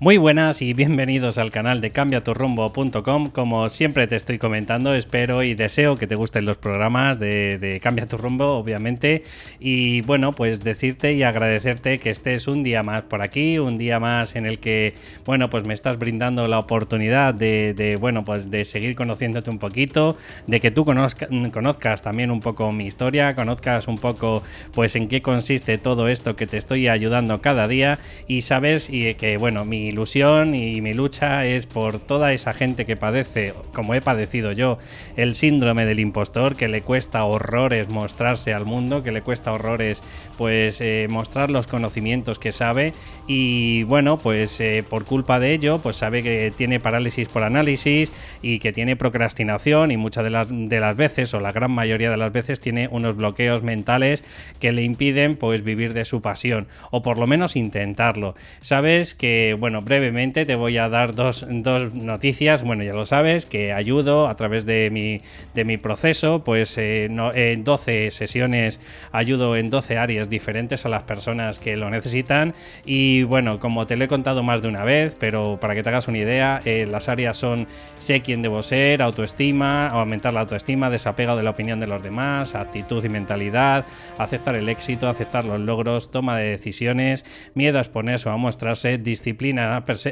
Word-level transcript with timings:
Muy 0.00 0.16
buenas 0.16 0.62
y 0.62 0.74
bienvenidos 0.74 1.38
al 1.38 1.50
canal 1.50 1.80
de 1.80 1.90
cambiaturrumbo.com. 1.90 3.30
Como 3.30 3.68
siempre 3.68 4.06
te 4.06 4.14
estoy 4.14 4.38
comentando, 4.38 4.94
espero 4.94 5.42
y 5.42 5.54
deseo 5.54 5.96
que 5.96 6.06
te 6.06 6.14
gusten 6.14 6.44
los 6.44 6.56
programas 6.56 7.18
de, 7.18 7.80
Cambia 7.82 8.06
tu 8.06 8.16
rumbo, 8.16 8.46
obviamente. 8.58 9.24
Y 9.58 10.02
bueno, 10.02 10.30
pues 10.30 10.60
decirte 10.60 11.14
y 11.14 11.24
agradecerte 11.24 11.98
que 11.98 12.10
estés 12.10 12.46
un 12.46 12.62
día 12.62 12.84
más 12.84 13.02
por 13.02 13.22
aquí, 13.22 13.58
un 13.58 13.76
día 13.76 13.98
más 13.98 14.36
en 14.36 14.46
el 14.46 14.60
que, 14.60 14.94
bueno, 15.24 15.50
pues 15.50 15.64
me 15.64 15.74
estás 15.74 15.98
brindando 15.98 16.46
la 16.46 16.60
oportunidad 16.60 17.34
de, 17.34 17.98
bueno, 18.00 18.22
pues 18.22 18.52
de 18.52 18.64
seguir 18.66 18.94
conociéndote 18.94 19.50
un 19.50 19.58
poquito, 19.58 20.16
de 20.46 20.60
que 20.60 20.70
tú 20.70 20.84
conozcas 20.84 22.02
también 22.02 22.30
un 22.30 22.38
poco 22.38 22.70
mi 22.70 22.86
historia, 22.86 23.34
conozcas 23.34 23.88
un 23.88 23.98
poco, 23.98 24.44
pues 24.74 24.94
en 24.94 25.08
qué 25.08 25.22
consiste 25.22 25.76
todo 25.76 26.06
esto 26.06 26.36
que 26.36 26.46
te 26.46 26.56
estoy 26.56 26.86
ayudando 26.86 27.40
cada 27.42 27.66
día 27.66 27.98
y 28.28 28.42
sabes 28.42 28.90
y 28.90 29.14
que, 29.14 29.38
bueno, 29.38 29.64
mi 29.64 29.87
ilusión 29.88 30.54
y 30.54 30.80
mi 30.80 30.94
lucha 30.94 31.44
es 31.44 31.66
por 31.66 31.98
toda 31.98 32.32
esa 32.32 32.54
gente 32.54 32.86
que 32.86 32.96
padece, 32.96 33.54
como 33.72 33.94
he 33.94 34.00
padecido 34.00 34.52
yo, 34.52 34.78
el 35.16 35.34
síndrome 35.34 35.86
del 35.86 36.00
impostor, 36.00 36.56
que 36.56 36.68
le 36.68 36.82
cuesta 36.82 37.24
horrores 37.24 37.88
mostrarse 37.88 38.54
al 38.54 38.64
mundo, 38.64 39.02
que 39.02 39.12
le 39.12 39.22
cuesta 39.22 39.52
horrores 39.52 40.02
pues 40.36 40.80
eh, 40.80 41.06
mostrar 41.10 41.50
los 41.50 41.66
conocimientos 41.66 42.38
que 42.38 42.52
sabe 42.52 42.92
y 43.26 43.82
bueno, 43.84 44.18
pues 44.18 44.60
eh, 44.60 44.84
por 44.88 45.04
culpa 45.04 45.40
de 45.40 45.52
ello, 45.52 45.78
pues 45.80 45.96
sabe 45.96 46.22
que 46.22 46.52
tiene 46.56 46.80
parálisis 46.80 47.28
por 47.28 47.42
análisis 47.42 48.12
y 48.42 48.58
que 48.58 48.72
tiene 48.72 48.96
procrastinación 48.96 49.90
y 49.90 49.96
muchas 49.96 50.24
de 50.24 50.30
las, 50.30 50.48
de 50.50 50.80
las 50.80 50.96
veces 50.96 51.34
o 51.34 51.40
la 51.40 51.52
gran 51.52 51.72
mayoría 51.72 52.10
de 52.10 52.16
las 52.16 52.32
veces 52.32 52.60
tiene 52.60 52.88
unos 52.90 53.16
bloqueos 53.16 53.62
mentales 53.62 54.24
que 54.60 54.72
le 54.72 54.82
impiden 54.82 55.36
pues 55.36 55.64
vivir 55.64 55.92
de 55.92 56.04
su 56.04 56.22
pasión 56.22 56.68
o 56.90 57.02
por 57.02 57.18
lo 57.18 57.26
menos 57.26 57.56
intentarlo. 57.56 58.34
Sabes 58.60 59.14
que 59.14 59.56
bueno, 59.58 59.77
brevemente 59.82 60.46
te 60.46 60.54
voy 60.54 60.78
a 60.78 60.88
dar 60.88 61.14
dos, 61.14 61.46
noticias. 61.46 62.62
Bueno, 62.62 62.84
ya 62.84 62.92
lo 62.92 63.06
sabes, 63.06 63.46
que 63.46 63.72
ayudo 63.72 64.28
a 64.28 64.36
través 64.36 64.66
de 64.66 64.90
mi, 64.90 65.20
de 65.54 65.64
mi 65.64 65.76
proceso, 65.76 66.44
pues 66.44 66.76
eh, 66.78 67.06
en 67.06 67.64
12 67.64 68.10
sesiones 68.10 68.80
ayudo 69.12 69.56
en 69.56 69.70
12 69.70 69.98
áreas 69.98 70.28
diferentes 70.28 70.86
a 70.86 70.88
las 70.88 71.02
personas 71.02 71.58
que 71.58 71.76
lo 71.76 71.90
necesitan. 71.90 72.54
Y 72.84 73.22
bueno, 73.24 73.60
como 73.60 73.86
te 73.86 73.96
lo 73.96 74.04
he 74.04 74.08
contado 74.08 74.42
más 74.42 74.62
de 74.62 74.68
una 74.68 74.84
vez, 74.84 75.16
pero 75.18 75.58
para 75.60 75.74
que 75.74 75.82
te 75.82 75.88
hagas 75.88 76.08
una 76.08 76.18
idea, 76.18 76.60
eh, 76.64 76.86
las 76.90 77.08
áreas 77.08 77.36
son 77.36 77.66
sé 77.98 78.20
quién 78.20 78.42
debo 78.42 78.62
ser, 78.62 79.02
autoestima, 79.02 79.88
aumentar 79.88 80.32
la 80.32 80.40
autoestima, 80.40 80.90
desapego 80.90 81.36
de 81.36 81.42
la 81.42 81.50
opinión 81.50 81.80
de 81.80 81.86
los 81.86 82.02
demás, 82.02 82.54
actitud 82.54 83.04
y 83.04 83.08
mentalidad, 83.08 83.86
aceptar 84.18 84.54
el 84.54 84.68
éxito, 84.68 85.08
aceptar 85.08 85.44
los 85.44 85.60
logros, 85.60 86.10
toma 86.10 86.36
de 86.36 86.50
decisiones, 86.50 87.24
miedo 87.54 87.78
a 87.78 87.80
exponerse 87.80 88.28
o 88.28 88.32
a 88.32 88.36
mostrarse, 88.36 88.98
disciplina 88.98 89.67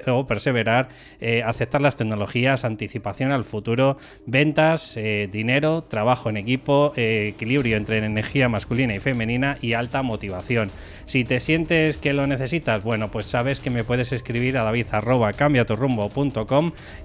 o 0.07 0.27
perseverar, 0.27 0.89
eh, 1.21 1.43
aceptar 1.45 1.81
las 1.81 1.97
tecnologías, 1.97 2.65
anticipación 2.65 3.33
al 3.33 3.45
futuro, 3.45 3.97
ventas, 4.27 4.97
eh, 4.97 5.29
dinero, 5.31 5.85
trabajo 5.85 6.31
en 6.31 6.37
equipo, 6.37 6.93
eh, 6.97 7.33
equilibrio 7.35 7.77
entre 7.77 7.99
energía 7.99 8.49
masculina 8.49 8.95
y 8.95 9.01
femenina 9.01 9.59
y 9.61 9.73
alta 9.75 10.03
motivación. 10.03 10.71
Si 11.07 11.25
te 11.25 11.41
sientes 11.41 11.99
que 11.99 12.12
lo 12.12 12.27
necesitas, 12.27 12.83
bueno, 12.83 13.11
pues 13.11 13.27
sabes 13.27 13.61
que 13.61 13.71
me 13.71 13.84
puedes 13.84 14.12
escribir 14.12 14.59
a 14.59 14.65
david 14.65 14.87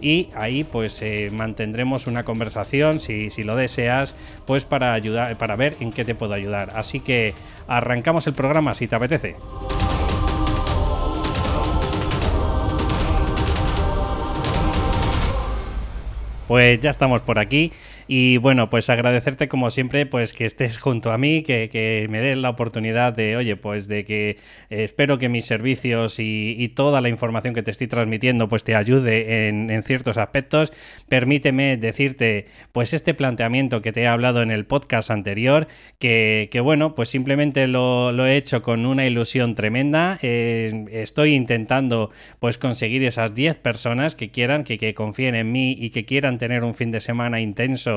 y 0.02 0.30
ahí 0.36 0.64
pues 0.64 1.04
mantendremos 1.32 2.08
una 2.08 2.24
conversación 2.24 3.00
si, 3.00 3.30
si 3.30 3.44
lo 3.44 3.56
deseas, 3.56 4.16
pues 4.46 4.66
para 4.66 4.94
ayudar, 4.94 5.38
para 5.38 5.56
ver 5.56 5.78
en 5.80 5.92
qué 5.92 6.04
te 6.04 6.16
puedo 6.16 6.34
ayudar. 6.34 6.72
Así 6.76 7.00
que 7.00 7.34
arrancamos 7.68 8.28
el 8.28 8.34
programa 8.34 8.74
si 8.74 8.88
te 8.88 8.96
apetece. 8.96 9.36
Pues 16.52 16.80
ya 16.82 16.90
estamos 16.90 17.22
por 17.22 17.40
aquí 17.40 17.72
y 18.08 18.38
bueno, 18.38 18.70
pues 18.70 18.90
agradecerte 18.90 19.48
como 19.48 19.70
siempre, 19.70 20.06
pues 20.06 20.34
que 20.34 20.46
estés 20.46 20.80
junto 20.80 21.12
a 21.12 21.18
mí, 21.18 21.44
que, 21.44 22.08
me 22.10 22.20
des 22.22 22.38
la 22.38 22.50
oportunidad 22.50 23.14
de, 23.14 23.38
oye, 23.38 23.56
pues 23.56 23.88
de 23.88 24.06
que 24.06 24.38
eh, 24.70 24.84
espero 24.84 25.18
que 25.18 25.30
mis 25.30 25.46
servicios 25.46 26.20
y, 26.20 26.72
toda 26.76 27.02
la 27.02 27.10
información 27.10 27.54
que 27.54 27.64
te 27.64 27.72
estoy 27.72 27.88
transmitiendo, 27.88 28.48
pues 28.48 28.64
te 28.64 28.76
ayude 28.76 29.50
en, 29.50 29.84
ciertos 29.84 30.18
aspectos. 30.18 30.72
Permíteme 31.10 31.76
decirte, 31.76 32.46
pues 32.72 32.94
este 32.94 33.14
planteamiento 33.14 33.82
que 33.82 33.92
te 33.92 34.02
he 34.04 34.08
hablado 34.08 34.42
en 34.42 34.52
el 34.52 34.66
podcast 34.66 35.12
anterior, 35.12 35.68
que, 36.00 36.62
bueno, 36.64 36.96
pues 36.96 37.10
simplemente 37.10 37.68
lo, 37.68 38.26
he 38.26 38.38
hecho 38.38 38.62
con 38.62 38.86
una 38.86 39.06
ilusión 39.06 39.56
tremenda. 39.56 40.18
Eh, 40.22 40.86
estoy 40.92 41.36
intentando, 41.36 42.12
pues 42.40 42.58
conseguir 42.58 43.04
esas 43.04 43.34
10 43.34 43.58
personas 43.58 44.16
que 44.16 44.30
quieran, 44.30 44.64
que, 44.64 44.78
que 44.78 44.94
confíen 44.94 45.36
en 45.36 45.52
mí 45.52 45.76
y 45.78 45.90
que 45.90 46.06
quieran 46.06 46.38
tener 46.38 46.64
un 46.64 46.76
fin 46.76 46.92
de 46.92 47.02
semana 47.02 47.42
intenso 47.42 47.91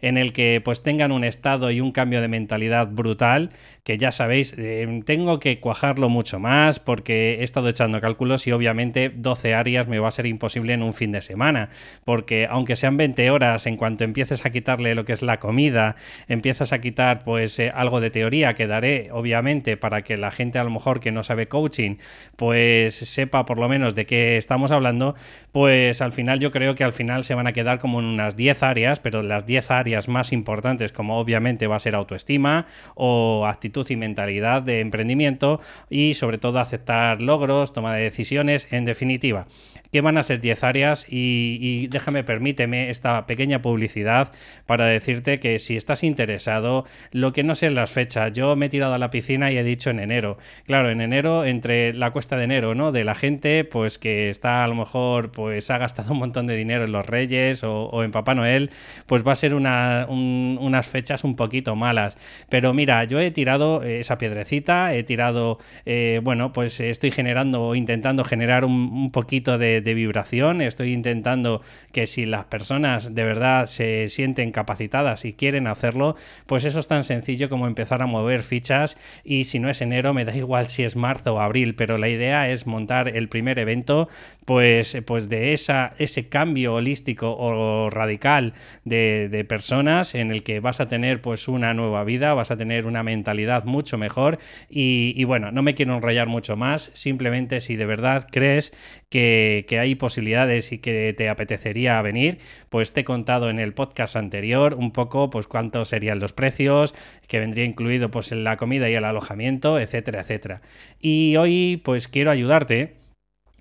en 0.00 0.18
el 0.18 0.32
que 0.32 0.60
pues 0.64 0.82
tengan 0.82 1.12
un 1.12 1.24
estado 1.24 1.70
y 1.70 1.80
un 1.80 1.92
cambio 1.92 2.20
de 2.20 2.28
mentalidad 2.28 2.88
brutal, 2.88 3.50
que 3.84 3.98
ya 3.98 4.10
sabéis, 4.12 4.54
eh, 4.58 5.02
tengo 5.04 5.38
que 5.38 5.60
cuajarlo 5.60 6.08
mucho 6.08 6.38
más 6.38 6.80
porque 6.80 7.36
he 7.40 7.44
estado 7.44 7.68
echando 7.68 8.00
cálculos 8.00 8.46
y 8.46 8.52
obviamente 8.52 9.10
12 9.14 9.54
áreas 9.54 9.86
me 9.86 9.98
va 9.98 10.08
a 10.08 10.10
ser 10.10 10.26
imposible 10.26 10.72
en 10.72 10.82
un 10.82 10.92
fin 10.92 11.12
de 11.12 11.22
semana, 11.22 11.68
porque 12.04 12.46
aunque 12.50 12.76
sean 12.76 12.96
20 12.96 13.30
horas, 13.30 13.66
en 13.66 13.76
cuanto 13.76 14.04
empieces 14.04 14.44
a 14.44 14.50
quitarle 14.50 14.94
lo 14.94 15.04
que 15.04 15.12
es 15.12 15.22
la 15.22 15.38
comida, 15.38 15.96
empiezas 16.28 16.72
a 16.72 16.80
quitar 16.80 17.24
pues 17.24 17.58
eh, 17.58 17.70
algo 17.74 18.00
de 18.00 18.10
teoría 18.10 18.54
que 18.54 18.66
daré, 18.66 19.10
obviamente, 19.12 19.76
para 19.76 20.02
que 20.02 20.16
la 20.16 20.30
gente 20.30 20.58
a 20.58 20.64
lo 20.64 20.70
mejor 20.70 21.00
que 21.00 21.12
no 21.12 21.22
sabe 21.22 21.48
coaching, 21.48 21.96
pues 22.36 22.94
sepa 22.94 23.44
por 23.44 23.58
lo 23.58 23.68
menos 23.68 23.94
de 23.94 24.06
qué 24.06 24.36
estamos 24.36 24.72
hablando, 24.72 25.14
pues 25.52 26.00
al 26.02 26.12
final 26.12 26.40
yo 26.40 26.50
creo 26.50 26.74
que 26.74 26.84
al 26.84 26.92
final 26.92 27.24
se 27.24 27.34
van 27.34 27.46
a 27.46 27.52
quedar 27.52 27.78
como 27.78 28.00
en 28.00 28.06
unas 28.06 28.36
10 28.36 28.62
áreas, 28.62 29.00
pero 29.00 29.22
las 29.22 29.35
10 29.44 29.70
áreas 29.70 30.08
más 30.08 30.32
importantes, 30.32 30.92
como 30.92 31.18
obviamente 31.18 31.66
va 31.66 31.76
a 31.76 31.80
ser 31.80 31.94
autoestima 31.94 32.66
o 32.94 33.46
actitud 33.46 33.86
y 33.90 33.96
mentalidad 33.96 34.62
de 34.62 34.80
emprendimiento 34.80 35.60
y 35.90 36.14
sobre 36.14 36.38
todo 36.38 36.60
aceptar 36.60 37.20
logros, 37.20 37.72
toma 37.72 37.94
de 37.94 38.04
decisiones, 38.04 38.68
en 38.70 38.84
definitiva 38.84 39.46
que 39.92 40.00
van 40.00 40.18
a 40.18 40.22
ser 40.22 40.40
10 40.40 40.64
áreas 40.64 41.06
y, 41.08 41.86
déjame, 41.88 42.24
permíteme 42.24 42.90
esta 42.90 43.26
pequeña 43.26 43.62
publicidad 43.62 44.32
para 44.66 44.86
decirte 44.86 45.40
que 45.40 45.58
si 45.58 45.76
estás 45.76 46.02
interesado, 46.02 46.84
lo 47.12 47.32
que 47.32 47.42
no 47.42 47.54
sé 47.54 47.70
las 47.70 47.90
fechas, 47.90 48.32
yo 48.32 48.56
me 48.56 48.66
he 48.66 48.68
tirado 48.68 48.94
a 48.94 48.98
la 48.98 49.10
piscina 49.10 49.50
y 49.50 49.58
he 49.58 49.64
dicho 49.64 49.90
en 49.90 50.00
enero. 50.00 50.38
Claro, 50.66 50.90
en 50.90 51.00
enero, 51.00 51.44
entre 51.44 51.92
la 51.94 52.10
cuesta 52.10 52.36
de 52.36 52.44
enero, 52.44 52.74
¿no? 52.74 52.92
De 52.92 53.04
la 53.04 53.14
gente, 53.14 53.64
pues 53.64 53.98
que 53.98 54.28
está 54.28 54.64
a 54.64 54.68
lo 54.68 54.74
mejor, 54.74 55.32
pues 55.32 55.70
ha 55.70 55.78
gastado 55.78 56.12
un 56.12 56.18
montón 56.18 56.46
de 56.46 56.56
dinero 56.56 56.84
en 56.84 56.92
los 56.92 57.06
Reyes 57.06 57.62
o, 57.64 58.02
en 58.02 58.10
Papá 58.10 58.34
Noel, 58.34 58.70
pues 59.06 59.26
va 59.26 59.32
a 59.32 59.36
ser 59.36 59.54
una, 59.54 60.06
unas 60.08 60.86
fechas 60.86 61.24
un 61.24 61.36
poquito 61.36 61.76
malas. 61.76 62.16
Pero 62.48 62.72
mira, 62.74 63.04
yo 63.04 63.20
he 63.20 63.30
tirado 63.30 63.82
esa 63.82 64.18
piedrecita, 64.18 64.94
he 64.94 65.02
tirado, 65.02 65.58
eh, 65.84 66.20
bueno, 66.22 66.52
pues 66.52 66.80
estoy 66.80 67.10
generando 67.10 67.62
o 67.62 67.74
intentando 67.74 68.24
generar 68.24 68.64
un 68.64 69.10
poquito 69.10 69.58
de 69.58 69.75
de, 69.80 69.94
vibración. 69.94 70.60
Estoy 70.60 70.92
intentando 70.92 71.62
que 71.92 72.06
si 72.06 72.26
las 72.26 72.44
personas 72.46 73.14
de 73.14 73.24
verdad 73.24 73.66
se 73.66 74.08
sienten 74.08 74.52
capacitadas 74.52 75.24
y 75.24 75.32
quieren 75.32 75.66
hacerlo, 75.66 76.16
pues 76.46 76.64
eso 76.64 76.80
es 76.80 76.88
tan 76.88 77.04
sencillo 77.04 77.48
como 77.48 77.66
empezar 77.66 78.02
a 78.02 78.06
mover 78.06 78.42
fichas. 78.42 78.98
Y 79.24 79.44
si 79.44 79.58
no 79.58 79.70
es 79.70 79.80
enero 79.80 80.12
me 80.14 80.24
da 80.24 80.36
igual 80.36 80.68
si 80.68 80.82
es 80.82 80.96
marzo 80.96 81.34
o 81.34 81.40
abril, 81.40 81.74
pero 81.74 81.98
la 81.98 82.08
idea 82.08 82.50
es 82.50 82.66
montar 82.66 83.08
el 83.08 83.28
primer 83.28 83.58
evento 83.58 84.08
pues, 84.44 84.96
pues 85.06 85.28
de 85.28 85.52
esa, 85.52 85.94
ese 85.98 86.28
cambio 86.28 86.74
holístico 86.74 87.36
o 87.36 87.90
radical 87.90 88.54
de, 88.84 89.28
de 89.28 89.44
personas 89.44 90.14
en 90.14 90.30
el 90.30 90.42
que 90.42 90.60
vas 90.60 90.80
a 90.80 90.88
tener 90.88 91.20
pues 91.20 91.48
una 91.48 91.74
nueva 91.74 92.04
vida, 92.04 92.34
vas 92.34 92.50
a 92.50 92.56
tener 92.56 92.86
una 92.86 93.02
mentalidad 93.02 93.64
mucho 93.64 93.98
mejor. 93.98 94.38
Y, 94.68 95.14
y 95.16 95.24
bueno, 95.24 95.50
no 95.52 95.62
me 95.62 95.74
quiero 95.74 95.94
enrollar 95.94 96.28
mucho 96.28 96.56
más, 96.56 96.90
simplemente 96.94 97.60
si 97.60 97.76
de 97.76 97.86
verdad 97.86 98.26
crees 98.30 98.72
que, 99.10 99.65
que 99.66 99.78
hay 99.78 99.94
posibilidades 99.94 100.72
y 100.72 100.78
que 100.78 101.14
te 101.16 101.28
apetecería 101.28 102.00
venir, 102.02 102.38
pues 102.70 102.92
te 102.92 103.00
he 103.00 103.04
contado 103.04 103.50
en 103.50 103.58
el 103.58 103.74
podcast 103.74 104.16
anterior 104.16 104.74
un 104.74 104.92
poco 104.92 105.30
pues 105.30 105.46
cuántos 105.46 105.88
serían 105.88 106.20
los 106.20 106.32
precios, 106.32 106.94
que 107.28 107.40
vendría 107.40 107.64
incluido 107.64 108.10
pues 108.10 108.32
la 108.32 108.56
comida 108.56 108.88
y 108.88 108.94
el 108.94 109.04
alojamiento, 109.04 109.78
etcétera, 109.78 110.20
etcétera. 110.20 110.62
Y 111.00 111.36
hoy 111.36 111.80
pues 111.84 112.08
quiero 112.08 112.30
ayudarte 112.30 113.05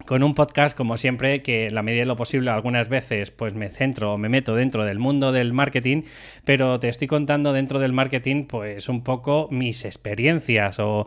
con 0.06 0.24
un 0.24 0.34
podcast, 0.34 0.76
como 0.78 0.98
siempre, 0.98 1.42
que 1.42 1.70
la 1.70 1.82
medida 1.82 2.02
de 2.02 2.06
lo 2.06 2.16
posible 2.16 2.52
algunas 2.52 2.90
veces 2.90 3.32
pues 3.32 3.54
me 3.54 3.70
centro 3.70 4.14
o 4.14 4.18
me 4.18 4.30
meto 4.30 4.56
dentro 4.56 4.86
del 4.86 5.00
mundo 5.00 5.32
del 5.32 5.54
marketing, 5.54 6.04
pero 6.44 6.80
te 6.80 6.90
estoy 6.90 7.08
contando 7.08 7.54
dentro 7.54 7.80
del 7.80 7.94
marketing 7.94 8.46
pues 8.46 8.90
un 8.90 9.04
poco 9.04 9.48
mis 9.52 9.86
experiencias 9.86 10.78
o, 10.80 11.06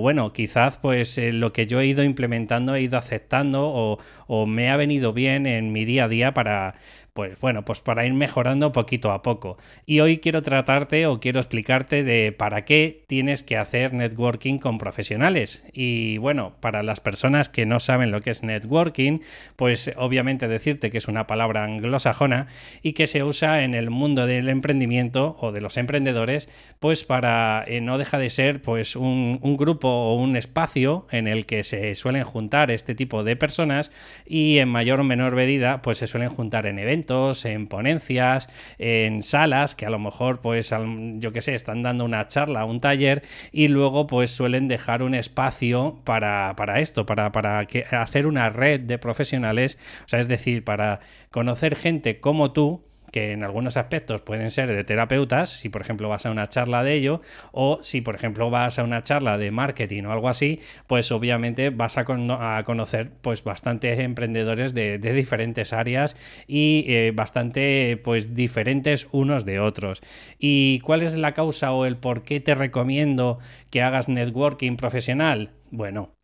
bueno, 0.00 0.32
quizás 0.32 0.78
pues 0.78 1.18
eh, 1.18 1.32
lo 1.32 1.52
que 1.52 1.66
yo 1.66 1.80
he 1.80 1.86
ido 1.86 2.02
implementando, 2.02 2.74
he 2.74 2.82
ido 2.82 2.98
aceptando 2.98 3.66
o, 3.68 3.98
o 4.26 4.46
me 4.46 4.70
ha 4.70 4.76
venido 4.76 5.12
bien 5.12 5.46
en 5.46 5.72
mi 5.72 5.84
día 5.84 6.04
a 6.04 6.08
día 6.08 6.34
para 6.34 6.74
pues 7.16 7.40
bueno, 7.40 7.64
pues 7.64 7.80
para 7.80 8.06
ir 8.06 8.12
mejorando 8.12 8.72
poquito 8.72 9.10
a 9.10 9.22
poco. 9.22 9.56
Y 9.86 10.00
hoy 10.00 10.18
quiero 10.18 10.42
tratarte 10.42 11.06
o 11.06 11.18
quiero 11.18 11.40
explicarte 11.40 12.04
de 12.04 12.30
para 12.30 12.66
qué 12.66 13.04
tienes 13.08 13.42
que 13.42 13.56
hacer 13.56 13.94
networking 13.94 14.58
con 14.58 14.76
profesionales. 14.76 15.64
Y 15.72 16.18
bueno, 16.18 16.52
para 16.60 16.82
las 16.82 17.00
personas 17.00 17.48
que 17.48 17.64
no 17.64 17.80
saben 17.80 18.10
lo 18.10 18.20
que 18.20 18.30
es 18.30 18.42
networking, 18.42 19.20
pues 19.56 19.90
obviamente 19.96 20.46
decirte 20.46 20.90
que 20.90 20.98
es 20.98 21.08
una 21.08 21.26
palabra 21.26 21.64
anglosajona 21.64 22.48
y 22.82 22.92
que 22.92 23.06
se 23.06 23.24
usa 23.24 23.64
en 23.64 23.74
el 23.74 23.88
mundo 23.88 24.26
del 24.26 24.50
emprendimiento 24.50 25.38
o 25.40 25.52
de 25.52 25.62
los 25.62 25.78
emprendedores, 25.78 26.50
pues 26.80 27.04
para 27.04 27.64
eh, 27.66 27.80
no 27.80 27.96
deja 27.96 28.18
de 28.18 28.28
ser 28.28 28.60
pues 28.60 28.94
un, 28.94 29.38
un 29.40 29.56
grupo 29.56 29.88
o 29.88 30.16
un 30.16 30.36
espacio 30.36 31.06
en 31.10 31.28
el 31.28 31.46
que 31.46 31.64
se 31.64 31.94
suelen 31.94 32.24
juntar 32.24 32.70
este 32.70 32.94
tipo 32.94 33.24
de 33.24 33.36
personas 33.36 33.90
y 34.26 34.58
en 34.58 34.68
mayor 34.68 35.00
o 35.00 35.04
menor 35.04 35.34
medida 35.34 35.80
pues 35.80 35.96
se 35.96 36.06
suelen 36.06 36.28
juntar 36.28 36.66
en 36.66 36.78
eventos, 36.78 37.05
en 37.44 37.66
ponencias, 37.66 38.48
en 38.78 39.22
salas 39.22 39.74
que 39.74 39.86
a 39.86 39.90
lo 39.90 39.98
mejor 39.98 40.40
pues 40.40 40.72
yo 41.14 41.32
que 41.32 41.40
sé, 41.40 41.54
están 41.54 41.82
dando 41.82 42.04
una 42.04 42.26
charla, 42.26 42.64
un 42.64 42.80
taller 42.80 43.22
y 43.52 43.68
luego 43.68 44.06
pues 44.06 44.30
suelen 44.30 44.68
dejar 44.68 45.02
un 45.02 45.14
espacio 45.14 46.00
para, 46.04 46.54
para 46.56 46.80
esto, 46.80 47.06
para, 47.06 47.32
para 47.32 47.66
que, 47.66 47.84
hacer 47.90 48.26
una 48.26 48.50
red 48.50 48.80
de 48.80 48.98
profesionales, 48.98 49.78
o 50.04 50.08
sea, 50.08 50.20
es 50.20 50.28
decir, 50.28 50.64
para 50.64 51.00
conocer 51.30 51.76
gente 51.76 52.20
como 52.20 52.52
tú 52.52 52.82
que 53.16 53.32
en 53.32 53.42
algunos 53.44 53.78
aspectos 53.78 54.20
pueden 54.20 54.50
ser 54.50 54.68
de 54.68 54.84
terapeutas, 54.84 55.48
si 55.48 55.70
por 55.70 55.80
ejemplo 55.80 56.06
vas 56.10 56.26
a 56.26 56.30
una 56.30 56.50
charla 56.50 56.84
de 56.84 56.92
ello, 56.92 57.22
o 57.50 57.78
si 57.80 58.02
por 58.02 58.14
ejemplo 58.14 58.50
vas 58.50 58.78
a 58.78 58.84
una 58.84 59.02
charla 59.02 59.38
de 59.38 59.50
marketing 59.50 60.02
o 60.04 60.12
algo 60.12 60.28
así, 60.28 60.60
pues 60.86 61.10
obviamente 61.10 61.70
vas 61.70 61.96
a, 61.96 62.04
conocer 62.04 63.10
pues 63.22 63.42
bastantes 63.42 64.00
emprendedores 64.00 64.74
de, 64.74 64.98
diferentes 64.98 65.72
áreas 65.72 66.14
y 66.46 66.84
eh, 66.88 67.12
bastante 67.14 67.98
pues 68.04 68.34
diferentes 68.34 69.08
unos 69.12 69.46
de 69.46 69.60
otros. 69.60 70.02
¿Y 70.38 70.80
cuál 70.80 71.02
es 71.02 71.16
la 71.16 71.32
causa 71.32 71.72
o 71.72 71.86
el 71.86 71.96
por 71.96 72.22
qué 72.22 72.40
te 72.40 72.54
recomiendo 72.54 73.38
que 73.70 73.80
hagas 73.80 74.10
networking 74.10 74.76
profesional? 74.76 75.52
Bueno, 75.70 76.15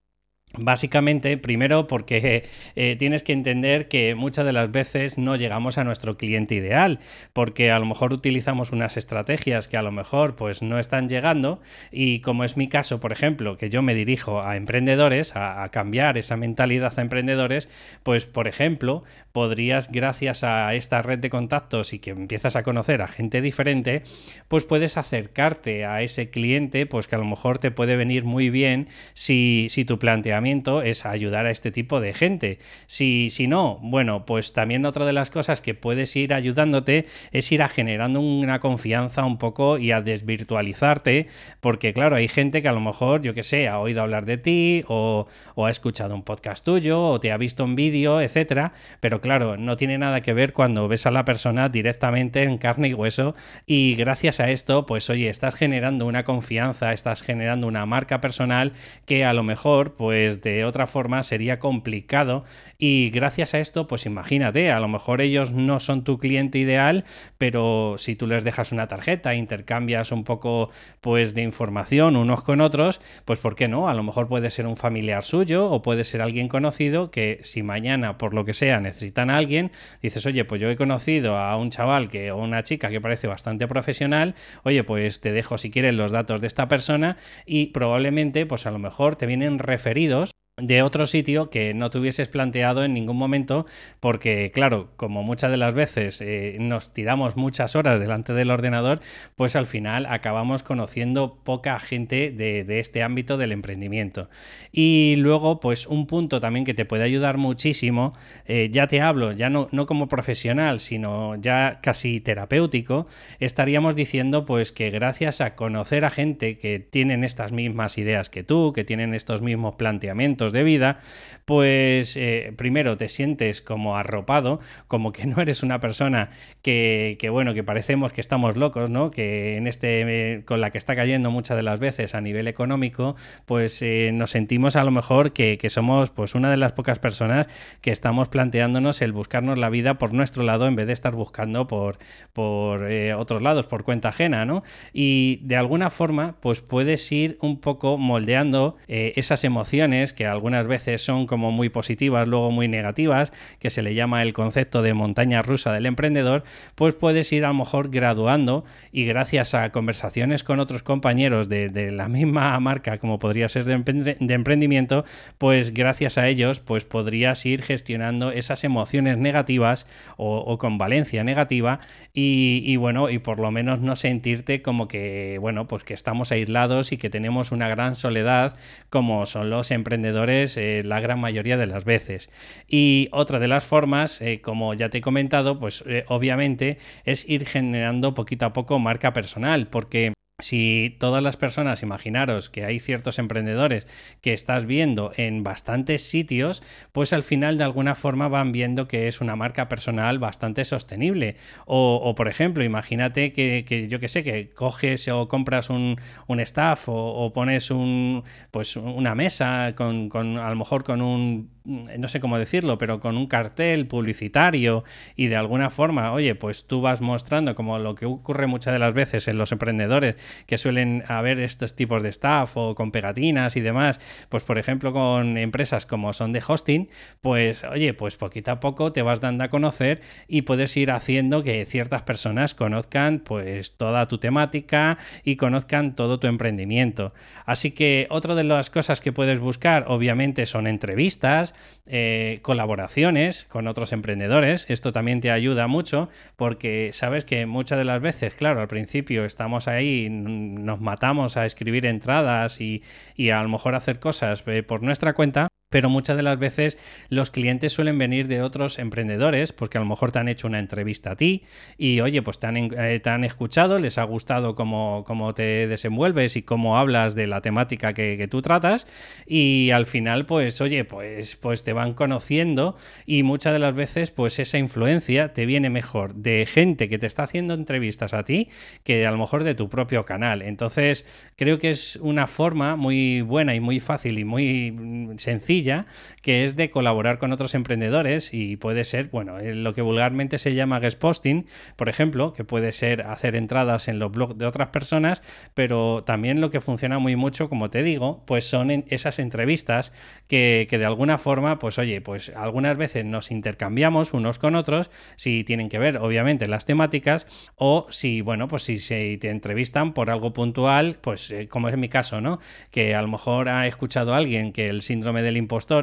Básicamente, 0.58 1.38
primero 1.38 1.86
porque 1.86 2.44
eh, 2.76 2.96
tienes 2.98 3.22
que 3.22 3.32
entender 3.32 3.88
que 3.88 4.14
muchas 4.14 4.44
de 4.44 4.52
las 4.52 4.70
veces 4.70 5.16
no 5.16 5.34
llegamos 5.36 5.78
a 5.78 5.84
nuestro 5.84 6.18
cliente 6.18 6.54
ideal, 6.54 6.98
porque 7.32 7.70
a 7.70 7.78
lo 7.78 7.86
mejor 7.86 8.12
utilizamos 8.12 8.70
unas 8.70 8.98
estrategias 8.98 9.66
que 9.66 9.78
a 9.78 9.82
lo 9.82 9.92
mejor 9.92 10.36
pues 10.36 10.60
no 10.60 10.78
están 10.78 11.08
llegando 11.08 11.62
y 11.90 12.20
como 12.20 12.44
es 12.44 12.58
mi 12.58 12.68
caso, 12.68 13.00
por 13.00 13.12
ejemplo, 13.12 13.56
que 13.56 13.70
yo 13.70 13.80
me 13.80 13.94
dirijo 13.94 14.42
a 14.42 14.56
emprendedores, 14.56 15.34
a, 15.36 15.66
cambiar 15.70 16.18
esa 16.18 16.36
mentalidad 16.36 16.92
a 16.98 17.00
emprendedores, 17.00 17.70
pues 18.02 18.26
por 18.26 18.46
ejemplo, 18.46 19.04
podrías 19.32 19.90
gracias 19.90 20.44
a 20.44 20.74
esta 20.74 21.00
red 21.00 21.18
de 21.20 21.30
contactos 21.30 21.94
y 21.94 21.98
que 21.98 22.10
empiezas 22.10 22.56
a 22.56 22.62
conocer 22.62 23.00
a 23.00 23.08
gente 23.08 23.40
diferente, 23.40 24.02
pues 24.48 24.64
puedes 24.64 24.98
acercarte 24.98 25.86
a 25.86 26.02
ese 26.02 26.28
cliente, 26.28 26.84
pues 26.84 27.08
que 27.08 27.14
a 27.14 27.18
lo 27.18 27.24
mejor 27.24 27.58
te 27.58 27.70
puede 27.70 27.96
venir 27.96 28.26
muy 28.26 28.50
bien 28.50 28.88
si, 29.14 29.68
si 29.70 29.86
tu 29.86 29.98
planteamiento 29.98 30.41
es 30.44 31.06
ayudar 31.06 31.46
a 31.46 31.50
este 31.50 31.70
tipo 31.70 32.00
de 32.00 32.12
gente. 32.12 32.58
Si, 32.86 33.30
si 33.30 33.46
no, 33.46 33.78
bueno, 33.82 34.26
pues 34.26 34.52
también 34.52 34.84
otra 34.84 35.06
de 35.06 35.12
las 35.12 35.30
cosas 35.30 35.60
que 35.60 35.74
puedes 35.74 36.14
ir 36.16 36.34
ayudándote 36.34 37.06
es 37.30 37.50
ir 37.52 37.62
a 37.62 37.68
generando 37.68 38.20
una 38.20 38.60
confianza 38.60 39.24
un 39.24 39.38
poco 39.38 39.78
y 39.78 39.92
a 39.92 40.00
desvirtualizarte, 40.00 41.28
porque 41.60 41.92
claro, 41.92 42.16
hay 42.16 42.28
gente 42.28 42.62
que 42.62 42.68
a 42.68 42.72
lo 42.72 42.80
mejor, 42.80 43.22
yo 43.22 43.34
que 43.34 43.42
sé, 43.42 43.68
ha 43.68 43.78
oído 43.78 44.02
hablar 44.02 44.24
de 44.24 44.38
ti 44.38 44.84
o, 44.88 45.26
o 45.54 45.66
ha 45.66 45.70
escuchado 45.70 46.14
un 46.14 46.22
podcast 46.22 46.64
tuyo 46.64 47.00
o 47.02 47.20
te 47.20 47.32
ha 47.32 47.36
visto 47.36 47.64
un 47.64 47.76
vídeo, 47.76 48.20
etcétera, 48.20 48.72
pero 49.00 49.20
claro, 49.20 49.56
no 49.56 49.76
tiene 49.76 49.98
nada 49.98 50.20
que 50.20 50.32
ver 50.32 50.52
cuando 50.52 50.88
ves 50.88 51.06
a 51.06 51.10
la 51.10 51.24
persona 51.24 51.68
directamente 51.68 52.42
en 52.42 52.58
carne 52.58 52.88
y 52.88 52.94
hueso 52.94 53.34
y 53.66 53.94
gracias 53.94 54.40
a 54.40 54.50
esto, 54.50 54.86
pues 54.86 55.08
oye, 55.10 55.28
estás 55.28 55.54
generando 55.54 56.06
una 56.06 56.24
confianza, 56.24 56.92
estás 56.92 57.22
generando 57.22 57.66
una 57.66 57.86
marca 57.86 58.20
personal 58.20 58.72
que 59.06 59.24
a 59.24 59.32
lo 59.32 59.42
mejor, 59.42 59.94
pues 59.94 60.31
de 60.40 60.64
otra 60.64 60.86
forma 60.86 61.22
sería 61.22 61.58
complicado 61.58 62.44
y 62.78 63.10
gracias 63.10 63.54
a 63.54 63.58
esto, 63.58 63.86
pues 63.86 64.06
imagínate, 64.06 64.70
a 64.70 64.80
lo 64.80 64.88
mejor 64.88 65.20
ellos 65.20 65.52
no 65.52 65.80
son 65.80 66.04
tu 66.04 66.18
cliente 66.18 66.58
ideal, 66.58 67.04
pero 67.38 67.96
si 67.98 68.16
tú 68.16 68.26
les 68.26 68.44
dejas 68.44 68.72
una 68.72 68.88
tarjeta, 68.88 69.34
intercambias 69.34 70.12
un 70.12 70.24
poco 70.24 70.70
pues 71.00 71.34
de 71.34 71.42
información 71.42 72.16
unos 72.16 72.42
con 72.42 72.60
otros, 72.60 73.00
pues 73.24 73.38
¿por 73.38 73.54
qué 73.56 73.68
no? 73.68 73.88
A 73.88 73.94
lo 73.94 74.02
mejor 74.02 74.28
puede 74.28 74.50
ser 74.50 74.66
un 74.66 74.76
familiar 74.76 75.22
suyo 75.22 75.70
o 75.70 75.82
puede 75.82 76.04
ser 76.04 76.22
alguien 76.22 76.48
conocido 76.48 77.10
que 77.10 77.40
si 77.42 77.62
mañana 77.62 78.18
por 78.18 78.34
lo 78.34 78.44
que 78.44 78.54
sea 78.54 78.80
necesitan 78.80 79.30
a 79.30 79.36
alguien, 79.36 79.72
dices, 80.00 80.24
oye, 80.26 80.44
pues 80.44 80.60
yo 80.60 80.70
he 80.70 80.76
conocido 80.76 81.36
a 81.36 81.56
un 81.56 81.70
chaval 81.70 82.08
que 82.08 82.32
o 82.32 82.36
una 82.36 82.62
chica 82.62 82.90
que 82.90 83.00
parece 83.00 83.26
bastante 83.26 83.66
profesional, 83.66 84.34
oye, 84.62 84.84
pues 84.84 85.20
te 85.20 85.32
dejo 85.32 85.58
si 85.58 85.70
quieres 85.70 85.94
los 85.94 86.12
datos 86.12 86.40
de 86.40 86.46
esta 86.46 86.68
persona 86.68 87.16
y 87.46 87.66
probablemente 87.66 88.46
pues 88.46 88.66
a 88.66 88.70
lo 88.70 88.78
mejor 88.78 89.16
te 89.16 89.26
vienen 89.26 89.58
referidos 89.58 90.21
de 90.58 90.82
otro 90.82 91.06
sitio 91.06 91.48
que 91.48 91.72
no 91.72 91.88
te 91.88 91.96
hubieses 91.98 92.28
planteado 92.28 92.84
en 92.84 92.92
ningún 92.92 93.16
momento 93.16 93.64
porque 94.00 94.50
claro 94.52 94.90
como 94.96 95.22
muchas 95.22 95.50
de 95.50 95.56
las 95.56 95.72
veces 95.72 96.20
eh, 96.20 96.58
nos 96.60 96.92
tiramos 96.92 97.36
muchas 97.38 97.74
horas 97.74 97.98
delante 97.98 98.34
del 98.34 98.50
ordenador 98.50 99.00
pues 99.34 99.56
al 99.56 99.64
final 99.64 100.04
acabamos 100.04 100.62
conociendo 100.62 101.38
poca 101.42 101.80
gente 101.80 102.30
de, 102.30 102.80
este 102.80 103.02
ámbito 103.02 103.38
del 103.38 103.52
emprendimiento. 103.52 104.28
Y 104.72 105.16
luego 105.16 105.58
pues 105.58 105.86
un 105.86 106.06
punto 106.06 106.38
también 106.38 106.66
que 106.66 106.74
te 106.74 106.84
puede 106.84 107.04
ayudar 107.04 107.38
muchísimo 107.38 108.12
eh, 108.44 108.68
ya 108.70 108.86
te 108.86 109.00
hablo 109.00 109.32
ya 109.32 109.48
no, 109.48 109.68
no 109.72 109.86
como 109.86 110.06
profesional 110.06 110.80
sino 110.80 111.34
ya 111.36 111.80
casi 111.82 112.20
terapéutico 112.20 113.06
estaríamos 113.40 113.96
diciendo 113.96 114.44
pues 114.44 114.70
que 114.70 114.90
gracias 114.90 115.40
a 115.40 115.54
conocer 115.54 116.04
a 116.04 116.10
gente 116.10 116.58
que 116.58 116.78
tienen 116.78 117.24
estas 117.24 117.52
mismas 117.52 117.96
ideas 117.96 118.28
que 118.28 118.42
tú 118.42 118.74
que 118.74 118.84
tienen 118.84 119.14
estos 119.14 119.40
mismos 119.40 119.76
planteamientos 119.76 120.41
de 120.50 120.64
vida, 120.64 120.98
pues 121.44 122.16
eh, 122.16 122.52
primero 122.56 122.96
te 122.96 123.08
sientes 123.08 123.62
como 123.62 123.96
arropado, 123.96 124.60
como 124.88 125.12
que 125.12 125.26
no 125.26 125.40
eres 125.42 125.62
una 125.62 125.80
persona 125.80 126.30
que, 126.62 127.18
bueno, 127.30 127.54
que 127.54 127.64
parecemos 127.64 128.12
que 128.12 128.20
estamos 128.20 128.56
locos, 128.56 128.90
¿no? 128.90 129.10
Que 129.10 129.56
en 129.56 129.66
este, 129.66 130.44
con 130.46 130.60
la 130.60 130.70
que 130.70 130.78
está 130.78 130.94
cayendo 130.94 131.30
muchas 131.30 131.56
de 131.56 131.62
las 131.62 131.80
veces 131.80 132.14
a 132.14 132.20
nivel 132.20 132.48
económico, 132.48 133.16
pues 133.46 133.82
eh, 133.82 134.10
nos 134.12 134.30
sentimos 134.30 134.76
a 134.76 134.84
lo 134.84 134.90
mejor 134.90 135.32
que, 135.32 135.58
somos 135.68 136.10
pues 136.10 136.34
una 136.34 136.50
de 136.50 136.56
las 136.56 136.72
pocas 136.72 136.98
personas 136.98 137.48
que 137.80 137.92
estamos 137.92 138.28
planteándonos 138.28 139.00
el 139.00 139.12
buscarnos 139.12 139.56
la 139.58 139.70
vida 139.70 139.96
por 139.96 140.12
nuestro 140.12 140.42
lado 140.42 140.66
en 140.66 140.76
vez 140.76 140.86
de 140.86 140.92
estar 140.92 141.14
buscando 141.14 141.66
por, 141.66 141.98
por 142.32 142.90
eh, 142.90 143.14
otros 143.14 143.42
lados, 143.42 143.66
por 143.66 143.84
cuenta 143.84 144.10
ajena, 144.10 144.44
¿no? 144.44 144.62
Y 144.92 145.40
de 145.42 145.56
alguna 145.56 145.88
forma, 145.88 146.36
pues 146.40 146.60
puedes 146.60 147.10
ir 147.10 147.38
un 147.40 147.60
poco 147.60 147.96
moldeando 147.96 148.76
esas 148.88 149.44
emociones 149.44 150.12
que 150.12 150.26
algunas 150.32 150.66
veces 150.66 151.02
son 151.02 151.26
como 151.26 151.50
muy 151.50 151.68
positivas, 151.68 152.26
luego 152.26 152.50
muy 152.50 152.68
negativas, 152.68 153.32
que 153.58 153.70
se 153.70 153.82
le 153.82 153.94
llama 153.94 154.22
el 154.22 154.32
concepto 154.32 154.82
de 154.82 154.94
montaña 154.94 155.42
rusa 155.42 155.72
del 155.72 155.86
emprendedor, 155.86 156.42
pues 156.74 156.94
puedes 156.94 157.32
ir 157.32 157.44
a 157.44 157.48
lo 157.48 157.54
mejor 157.54 157.90
graduando 157.90 158.64
y 158.90 159.04
gracias 159.04 159.54
a 159.54 159.70
conversaciones 159.70 160.42
con 160.44 160.60
otros 160.60 160.82
compañeros 160.82 161.48
de, 161.48 161.90
la 161.92 162.08
misma 162.08 162.58
marca 162.60 162.98
como 162.98 163.18
podría 163.18 163.48
ser 163.48 163.64
de, 163.64 164.34
emprendimiento, 164.34 165.04
pues 165.38 165.74
gracias 165.74 166.18
a 166.18 166.28
ellos 166.28 166.60
pues 166.60 166.84
podrías 166.84 167.44
ir 167.44 167.62
gestionando 167.62 168.30
esas 168.30 168.64
emociones 168.64 169.18
negativas 169.18 169.86
o, 170.16 170.58
con 170.58 170.78
valencia 170.78 171.24
negativa 171.24 171.80
y, 172.12 172.62
y, 172.64 172.76
bueno, 172.76 173.10
y 173.10 173.18
por 173.18 173.38
lo 173.38 173.50
menos 173.50 173.80
no 173.80 173.96
sentirte 173.96 174.62
como 174.62 174.88
que, 174.88 175.38
bueno, 175.40 175.66
pues 175.66 175.84
que 175.84 175.94
estamos 175.94 176.32
aislados 176.32 176.92
y 176.92 176.98
que 176.98 177.10
tenemos 177.10 177.52
una 177.52 177.68
gran 177.68 177.96
soledad 177.96 178.56
como 178.90 179.26
son 179.26 179.50
los 179.50 179.70
emprendedores 179.70 180.21
eh, 180.30 180.82
la 180.84 181.00
gran 181.00 181.20
mayoría 181.20 181.56
de 181.56 181.66
las 181.66 181.84
veces. 181.84 182.30
Y 182.68 183.08
otra 183.12 183.38
de 183.38 183.48
las 183.48 183.66
formas, 183.66 184.20
eh, 184.20 184.40
como 184.40 184.74
ya 184.74 184.88
te 184.88 184.98
he 184.98 185.00
comentado, 185.00 185.58
pues 185.58 185.84
eh, 185.86 186.04
obviamente 186.08 186.78
es 187.04 187.28
ir 187.28 187.46
generando 187.46 188.14
poquito 188.14 188.46
a 188.46 188.52
poco 188.52 188.78
marca 188.78 189.12
personal, 189.12 189.68
porque 189.68 190.12
si 190.38 190.96
todas 190.98 191.22
las 191.22 191.36
personas, 191.36 191.82
imaginaros 191.82 192.50
que 192.50 192.64
hay 192.64 192.80
ciertos 192.80 193.18
emprendedores 193.18 193.86
que 194.20 194.32
estás 194.32 194.66
viendo 194.66 195.12
en 195.16 195.42
bastantes 195.42 196.02
sitios, 196.02 196.62
pues 196.92 197.12
al 197.12 197.22
final 197.22 197.58
de 197.58 197.64
alguna 197.64 197.94
forma 197.94 198.28
van 198.28 198.50
viendo 198.50 198.88
que 198.88 199.08
es 199.08 199.20
una 199.20 199.36
marca 199.36 199.68
personal 199.68 200.18
bastante 200.18 200.64
sostenible. 200.64 201.36
O, 201.64 202.14
por 202.16 202.28
ejemplo, 202.28 202.64
imagínate 202.64 203.32
que, 203.32 203.86
yo 203.88 204.00
que 204.00 204.08
sé, 204.08 204.24
que 204.24 204.50
coges 204.50 205.08
o 205.08 205.28
compras 205.28 205.70
un, 205.70 205.98
staff 206.40 206.84
o, 206.88 207.32
pones 207.32 207.70
un, 207.70 208.24
pues 208.50 208.76
una 208.76 209.14
mesa 209.14 209.74
con, 209.76 210.08
con, 210.08 210.38
a 210.38 210.50
lo 210.50 210.56
mejor 210.56 210.82
con 210.82 211.02
un 211.02 211.50
no 211.64 212.08
sé 212.08 212.20
cómo 212.20 212.38
decirlo, 212.38 212.78
pero 212.78 213.00
con 213.00 213.16
un 213.16 213.26
cartel 213.26 213.86
publicitario 213.86 214.84
y 215.16 215.28
de 215.28 215.36
alguna 215.36 215.70
forma, 215.70 216.12
oye, 216.12 216.34
pues 216.34 216.66
tú 216.66 216.80
vas 216.80 217.00
mostrando 217.00 217.54
como 217.54 217.78
lo 217.78 217.94
que 217.94 218.06
ocurre 218.06 218.46
muchas 218.46 218.72
de 218.72 218.78
las 218.78 218.94
veces 218.94 219.28
en 219.28 219.38
los 219.38 219.52
emprendedores 219.52 220.16
que 220.46 220.58
suelen 220.58 221.04
haber 221.08 221.40
estos 221.40 221.76
tipos 221.76 222.02
de 222.02 222.08
staff 222.08 222.56
o 222.56 222.74
con 222.74 222.90
pegatinas 222.90 223.56
y 223.56 223.60
demás, 223.60 224.00
pues 224.28 224.42
por 224.42 224.58
ejemplo 224.58 224.92
con 224.92 225.38
empresas 225.38 225.86
como 225.86 226.12
son 226.12 226.32
de 226.32 226.42
hosting, 226.46 226.88
pues 227.20 227.64
oye, 227.64 227.94
pues 227.94 228.16
poquito 228.16 228.50
a 228.50 228.60
poco 228.60 228.92
te 228.92 229.02
vas 229.02 229.20
dando 229.20 229.44
a 229.44 229.48
conocer 229.48 230.00
y 230.26 230.42
puedes 230.42 230.76
ir 230.76 230.90
haciendo 230.90 231.42
que 231.42 231.64
ciertas 231.66 232.02
personas 232.02 232.54
conozcan 232.54 233.20
pues 233.20 233.76
toda 233.76 234.08
tu 234.08 234.18
temática 234.18 234.98
y 235.24 235.36
conozcan 235.36 235.94
todo 235.94 236.18
tu 236.18 236.26
emprendimiento. 236.26 237.12
Así 237.46 237.70
que 237.70 238.06
otra 238.10 238.34
de 238.34 238.44
las 238.44 238.70
cosas 238.70 239.00
que 239.00 239.12
puedes 239.12 239.40
buscar 239.40 239.84
obviamente 239.88 240.46
son 240.46 240.66
entrevistas, 240.66 241.51
eh, 241.86 242.40
colaboraciones 242.42 243.44
con 243.44 243.66
otros 243.66 243.92
emprendedores. 243.92 244.66
Esto 244.68 244.92
también 244.92 245.20
te 245.20 245.30
ayuda 245.30 245.66
mucho 245.66 246.08
porque 246.36 246.90
sabes 246.92 247.24
que 247.24 247.46
muchas 247.46 247.78
de 247.78 247.84
las 247.84 248.00
veces, 248.00 248.34
claro, 248.34 248.60
al 248.60 248.68
principio 248.68 249.24
estamos 249.24 249.68
ahí, 249.68 250.08
nos 250.10 250.80
matamos 250.80 251.36
a 251.36 251.44
escribir 251.44 251.86
entradas 251.86 252.60
y, 252.60 252.82
y 253.14 253.30
a 253.30 253.42
lo 253.42 253.48
mejor 253.48 253.74
hacer 253.74 253.98
cosas 254.00 254.44
eh, 254.46 254.62
por 254.62 254.82
nuestra 254.82 255.14
cuenta 255.14 255.48
pero 255.72 255.88
muchas 255.88 256.18
de 256.18 256.22
las 256.22 256.38
veces 256.38 256.78
los 257.08 257.30
clientes 257.30 257.72
suelen 257.72 257.96
venir 257.96 258.28
de 258.28 258.42
otros 258.42 258.78
emprendedores 258.78 259.54
porque 259.54 259.78
a 259.78 259.80
lo 259.80 259.86
mejor 259.86 260.12
te 260.12 260.18
han 260.18 260.28
hecho 260.28 260.46
una 260.46 260.58
entrevista 260.58 261.12
a 261.12 261.16
ti 261.16 261.44
y 261.78 262.00
oye, 262.00 262.20
pues 262.20 262.38
te 262.38 262.46
han, 262.46 262.56
eh, 262.56 263.00
han 263.06 263.24
escuchado, 263.24 263.78
les 263.78 263.96
ha 263.96 264.04
gustado 264.04 264.54
cómo, 264.54 265.02
cómo, 265.06 265.32
te 265.32 265.66
desenvuelves 265.66 266.36
y 266.36 266.42
cómo 266.42 266.76
hablas 266.76 267.14
de 267.14 267.26
la 267.26 267.40
temática 267.40 267.94
que, 267.94 268.18
que, 268.18 268.28
tú 268.28 268.42
tratas 268.42 268.86
y 269.26 269.70
al 269.70 269.86
final 269.86 270.26
pues 270.26 270.60
oye, 270.60 270.84
pues, 270.84 271.36
pues 271.36 271.64
te 271.64 271.72
van 271.72 271.94
conociendo 271.94 272.76
y 273.06 273.22
muchas 273.22 273.54
de 273.54 273.58
las 273.58 273.74
veces 273.74 274.10
pues 274.10 274.38
esa 274.38 274.58
influencia 274.58 275.32
te 275.32 275.46
viene 275.46 275.70
mejor 275.70 276.14
de 276.14 276.44
gente 276.46 276.90
que 276.90 276.98
te 276.98 277.06
está 277.06 277.22
haciendo 277.22 277.54
entrevistas 277.54 278.12
a 278.12 278.24
ti 278.24 278.50
que 278.84 279.06
a 279.06 279.10
lo 279.10 279.16
mejor 279.16 279.42
de 279.42 279.54
tu 279.54 279.70
propio 279.70 280.04
canal. 280.04 280.42
Entonces 280.42 281.06
creo 281.36 281.58
que 281.58 281.70
es 281.70 281.96
una 281.96 282.26
forma 282.26 282.76
muy 282.76 283.22
buena 283.22 283.54
y 283.54 283.60
muy 283.60 283.80
fácil 283.80 284.18
y 284.18 284.24
muy 284.24 284.72
mm, 284.72 285.16
sencilla 285.62 285.86
que 286.22 286.44
es 286.44 286.56
de 286.56 286.70
colaborar 286.70 287.18
con 287.18 287.32
otros 287.32 287.54
emprendedores 287.54 288.32
y 288.32 288.56
puede 288.56 288.84
ser, 288.84 289.08
bueno, 289.10 289.38
eh, 289.38 289.54
lo 289.54 289.74
que 289.74 289.82
vulgarmente 289.82 290.38
se 290.38 290.54
llama 290.54 290.78
guest 290.78 290.98
posting, 290.98 291.46
por 291.76 291.88
ejemplo, 291.88 292.32
que 292.32 292.44
puede 292.44 292.72
ser 292.72 293.02
hacer 293.02 293.34
entradas 293.34 293.88
en 293.88 293.98
los 293.98 294.12
blogs 294.12 294.38
de 294.38 294.46
otras 294.46 294.68
personas, 294.68 295.22
pero 295.54 296.02
también 296.04 296.40
lo 296.40 296.50
que 296.50 296.60
funciona 296.60 296.98
muy 296.98 297.16
mucho, 297.16 297.48
como 297.48 297.70
te 297.70 297.82
digo, 297.82 298.22
pues 298.26 298.44
son 298.44 298.70
esas 298.88 299.18
entrevistas 299.18 299.92
que, 300.28 300.68
de 300.70 300.84
alguna 300.84 301.18
forma, 301.18 301.58
pues 301.58 301.78
oye, 301.78 302.00
pues 302.00 302.32
algunas 302.36 302.76
veces 302.76 303.04
nos 303.04 303.30
intercambiamos 303.30 304.12
unos 304.12 304.38
con 304.38 304.54
otros, 304.54 304.90
si 305.16 305.42
tienen 305.44 305.68
que 305.68 305.78
ver, 305.78 305.98
obviamente, 305.98 306.46
las 306.46 306.64
temáticas, 306.64 307.26
o 307.56 307.86
si, 307.90 308.20
bueno, 308.20 308.46
pues 308.48 308.62
si 308.62 308.78
se 308.78 309.18
te 309.18 309.30
entrevistan 309.30 309.92
por 309.92 310.10
algo 310.10 310.32
puntual, 310.32 310.98
pues 311.00 311.30
eh, 311.30 311.48
como 311.48 311.68
es 311.68 311.76
mi 311.76 311.88
caso, 311.88 312.20
¿no? 312.20 312.38
Que 312.70 312.94
a 312.94 313.02
lo 313.02 313.08
mejor 313.08 313.48
ha 313.48 313.66
escuchado 313.66 314.14
a 314.14 314.18
alguien 314.18 314.52
que 314.52 314.66
el 314.66 314.82
síndrome 314.82 315.22
del 315.22 315.36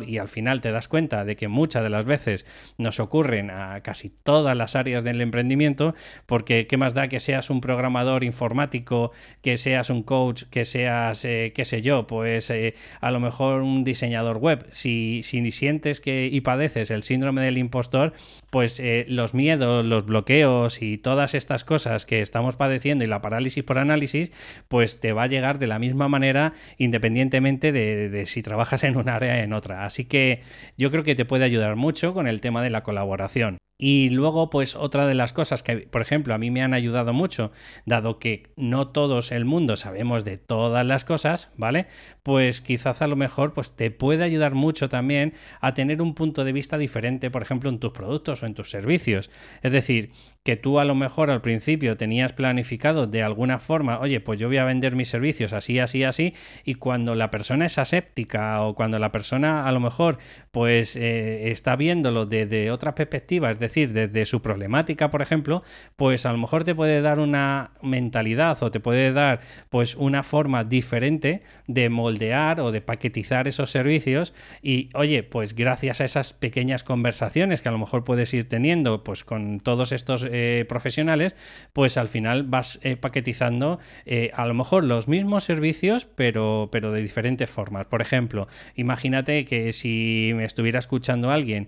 y 0.08 0.18
al 0.18 0.28
final 0.28 0.62
te 0.62 0.72
das 0.72 0.88
cuenta 0.88 1.26
de 1.26 1.36
que 1.36 1.48
muchas 1.48 1.84
de 1.84 1.90
las 1.90 2.06
veces 2.06 2.46
nos 2.78 3.00
ocurren 3.00 3.52
a 3.52 3.82
casi 3.82 4.10
todas 4.10 4.56
las 4.56 4.76
áreas 4.76 5.04
del 5.04 5.22
emprendimiento, 5.22 5.94
porque 6.26 6.66
qué 6.68 6.78
más 6.78 6.94
da 6.94 7.08
que 7.08 7.20
seas 7.20 7.50
un 7.50 7.62
programador 7.62 8.24
informático, 8.24 9.12
que 9.42 9.58
seas 9.58 9.90
un 9.90 10.04
coach, 10.04 10.44
que 10.50 10.66
seas, 10.66 11.24
eh, 11.26 11.52
qué 11.54 11.66
sé 11.66 11.82
yo, 11.82 12.08
pues 12.08 12.50
eh, 12.50 12.74
a 13.02 13.12
lo 13.12 13.20
mejor 13.20 13.62
un 13.62 13.84
diseñador 13.84 14.38
web. 14.38 14.66
Si, 14.72 15.22
si 15.24 15.52
sientes 15.52 16.02
que 16.02 16.28
y 16.32 16.42
padeces 16.42 16.92
el 16.92 17.04
síndrome 17.04 17.42
del 17.42 17.58
impostor, 17.58 18.14
pues 18.50 18.80
eh, 18.80 19.06
los 19.08 19.34
miedos, 19.34 19.86
los 19.86 20.06
bloqueos 20.06 20.82
y 20.82 20.98
todas 20.98 21.36
estas 21.36 21.64
cosas 21.64 22.06
que 22.06 22.22
estamos 22.22 22.56
padeciendo 22.56 23.04
y 23.04 23.08
la 23.08 23.22
parálisis 23.22 23.64
por 23.64 23.80
análisis, 23.80 24.32
pues 24.68 25.00
te 25.00 25.14
va 25.14 25.24
a 25.24 25.28
llegar 25.28 25.60
de 25.60 25.68
la 25.68 25.80
misma 25.80 26.08
manera 26.08 26.54
independientemente 26.78 27.72
de, 27.72 28.26
si 28.26 28.42
trabajas 28.42 28.84
en 28.84 28.98
un 28.98 29.10
área 29.10 29.44
en 29.44 29.54
otra. 29.54 29.59
Así 29.68 30.06
que 30.06 30.42
yo 30.78 30.92
creo 30.92 31.04
que 31.04 31.16
te 31.16 31.25
puede 31.25 31.46
ayudar 31.46 31.75
mucho 31.75 32.13
con 32.13 32.28
el 32.28 32.42
tema 32.42 32.62
de 32.62 32.70
la 32.70 32.84
colaboración. 32.84 33.58
Y 33.82 34.10
luego, 34.10 34.50
pues 34.50 34.75
otra 34.75 35.08
de 35.08 35.16
las 35.16 35.32
cosas 35.32 35.63
que, 35.63 35.78
por 35.78 36.01
ejemplo, 36.01 36.34
a 36.34 36.38
mí 36.38 36.51
me 36.51 36.62
han 36.62 36.74
ayudado 36.74 37.13
mucho, 37.13 37.54
dado 37.86 38.20
que 38.20 38.51
no 38.58 38.89
todos 38.89 39.32
el 39.32 39.46
mundo 39.46 39.78
sabemos 39.78 40.25
de 40.25 40.38
todas 40.38 40.86
las 40.86 41.06
cosas, 41.06 41.50
¿vale? 41.56 41.88
Pues 42.22 42.60
quizás 42.60 43.01
a 43.01 43.08
lo 43.08 43.16
mejor 43.16 43.54
pues 43.54 43.78
te 43.78 43.89
puede 43.89 44.25
ayudar 44.25 44.54
mucho 44.54 44.89
también 44.89 45.34
a 45.62 45.74
tener 45.74 46.01
un 46.01 46.13
punto 46.13 46.44
de 46.44 46.51
vista 46.51 46.78
diferente, 46.78 47.32
por 47.32 47.42
ejemplo, 47.42 47.70
en 47.70 47.80
tus 47.80 47.94
productos 47.94 48.44
o 48.44 48.48
en 48.48 48.54
tus 48.54 48.70
servicios. 48.70 49.32
Es 49.62 49.72
decir, 49.72 50.12
que 50.43 50.55
tú 50.55 50.79
a 50.79 50.86
lo 50.86 50.96
mejor 50.96 51.29
al 51.29 51.41
principio 51.41 51.98
tenías 51.98 52.34
planificado 52.34 53.08
de 53.08 53.24
alguna 53.24 53.60
forma, 53.60 54.00
oye, 54.00 54.19
pues 54.22 54.39
yo 54.39 54.48
voy 54.48 54.58
a 54.58 54.63
vender 54.63 54.96
mis 54.96 55.10
servicios 55.10 55.53
así, 55.53 55.79
así, 55.79 56.03
así, 56.03 56.34
y 56.63 56.75
cuando 56.75 57.13
la 57.13 57.29
persona 57.29 57.65
es 57.65 57.77
aséptica 57.77 58.62
o 58.62 58.74
cuando 58.74 59.00
la 59.00 59.12
persona 59.12 59.67
a 59.67 59.72
lo 59.72 59.79
mejor 59.79 60.17
pues 60.51 60.96
eh, 60.96 61.51
está 61.51 61.75
viéndolo 61.75 62.25
desde 62.25 62.72
otra 62.72 62.96
perspectiva, 62.96 63.51
es 63.51 63.60
decir, 63.60 63.91
desde 63.91 64.25
su 64.25 64.41
problemática, 64.41 65.12
por 65.12 65.22
ejemplo, 65.22 65.62
pues 65.98 66.25
a 66.25 66.31
lo 66.31 66.38
mejor 66.38 66.63
te 66.63 66.74
puede 66.74 67.01
dar 67.01 67.19
una 67.19 67.72
mentalidad 67.81 68.62
o 68.63 68.72
te 68.72 68.79
puede 68.79 69.12
dar 69.12 69.41
pues 69.69 69.96
una 69.96 70.24
forma 70.24 70.63
diferente 70.63 71.41
de 71.67 71.89
moldear 71.89 72.62
o 72.62 72.72
de 72.72 72.81
paquetizar 72.81 73.48
esos 73.48 73.72
servicios 73.72 74.34
y 74.62 74.89
oye, 74.93 75.24
pues 75.24 75.53
gracias 75.53 76.00
a 76.00 76.05
esas 76.05 76.34
pequeñas 76.34 76.84
conversaciones 76.84 77.62
que 77.62 77.69
a 77.69 77.74
lo 77.74 77.77
mejor 77.77 78.03
puedes 78.03 78.34
ir 78.34 78.48
teniendo 78.48 79.03
pues 79.03 79.24
con 79.24 79.60
todos 79.60 79.91
estos 79.91 80.29
eh, 80.32 80.66
profesionales, 80.68 81.36
pues 81.74 81.98
al 81.98 82.08
final 82.08 82.44
vas 82.44 82.80
eh, 82.84 82.96
paquetizando 82.96 83.80
eh, 84.06 84.32
a 84.34 84.46
lo 84.46 84.54
mejor 84.54 84.84
los 84.84 85.08
mismos 85.08 85.44
servicios, 85.44 86.06
pero, 86.06 86.70
pero 86.72 86.92
de 86.92 87.02
diferentes 87.02 87.50
formas. 87.50 87.86
Por 87.88 88.02
ejemplo, 88.02 88.48
imagínate 88.76 89.46
que 89.46 89.74
si 89.74 90.32
me 90.36 90.46
estuviera 90.46 90.80
escuchando 90.80 91.32
alguien, 91.32 91.68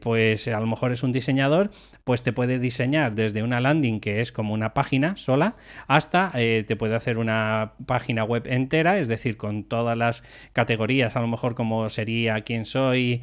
pues 0.00 0.48
a 0.48 0.60
lo 0.60 0.66
mejor 0.66 0.92
es 0.92 1.02
un 1.02 1.12
diseñador, 1.12 1.70
pues 2.04 2.22
te 2.22 2.32
puede 2.32 2.58
diseñar 2.58 3.14
desde 3.14 3.42
una 3.42 3.60
landing 3.60 4.00
que 4.00 4.20
es 4.20 4.32
como 4.32 4.54
una 4.54 4.74
página 4.74 5.16
sola, 5.16 5.56
hasta 5.86 6.30
te 6.32 6.76
puede 6.76 6.94
hacer 6.94 7.18
una 7.18 7.72
página 7.86 8.24
web 8.24 8.46
entera, 8.46 8.98
es 8.98 9.08
decir, 9.08 9.36
con 9.36 9.64
todas 9.64 9.96
las 9.96 10.22
categorías, 10.52 11.16
a 11.16 11.20
lo 11.20 11.28
mejor 11.28 11.54
como 11.54 11.88
sería 11.90 12.40
quién 12.42 12.64
soy, 12.64 13.22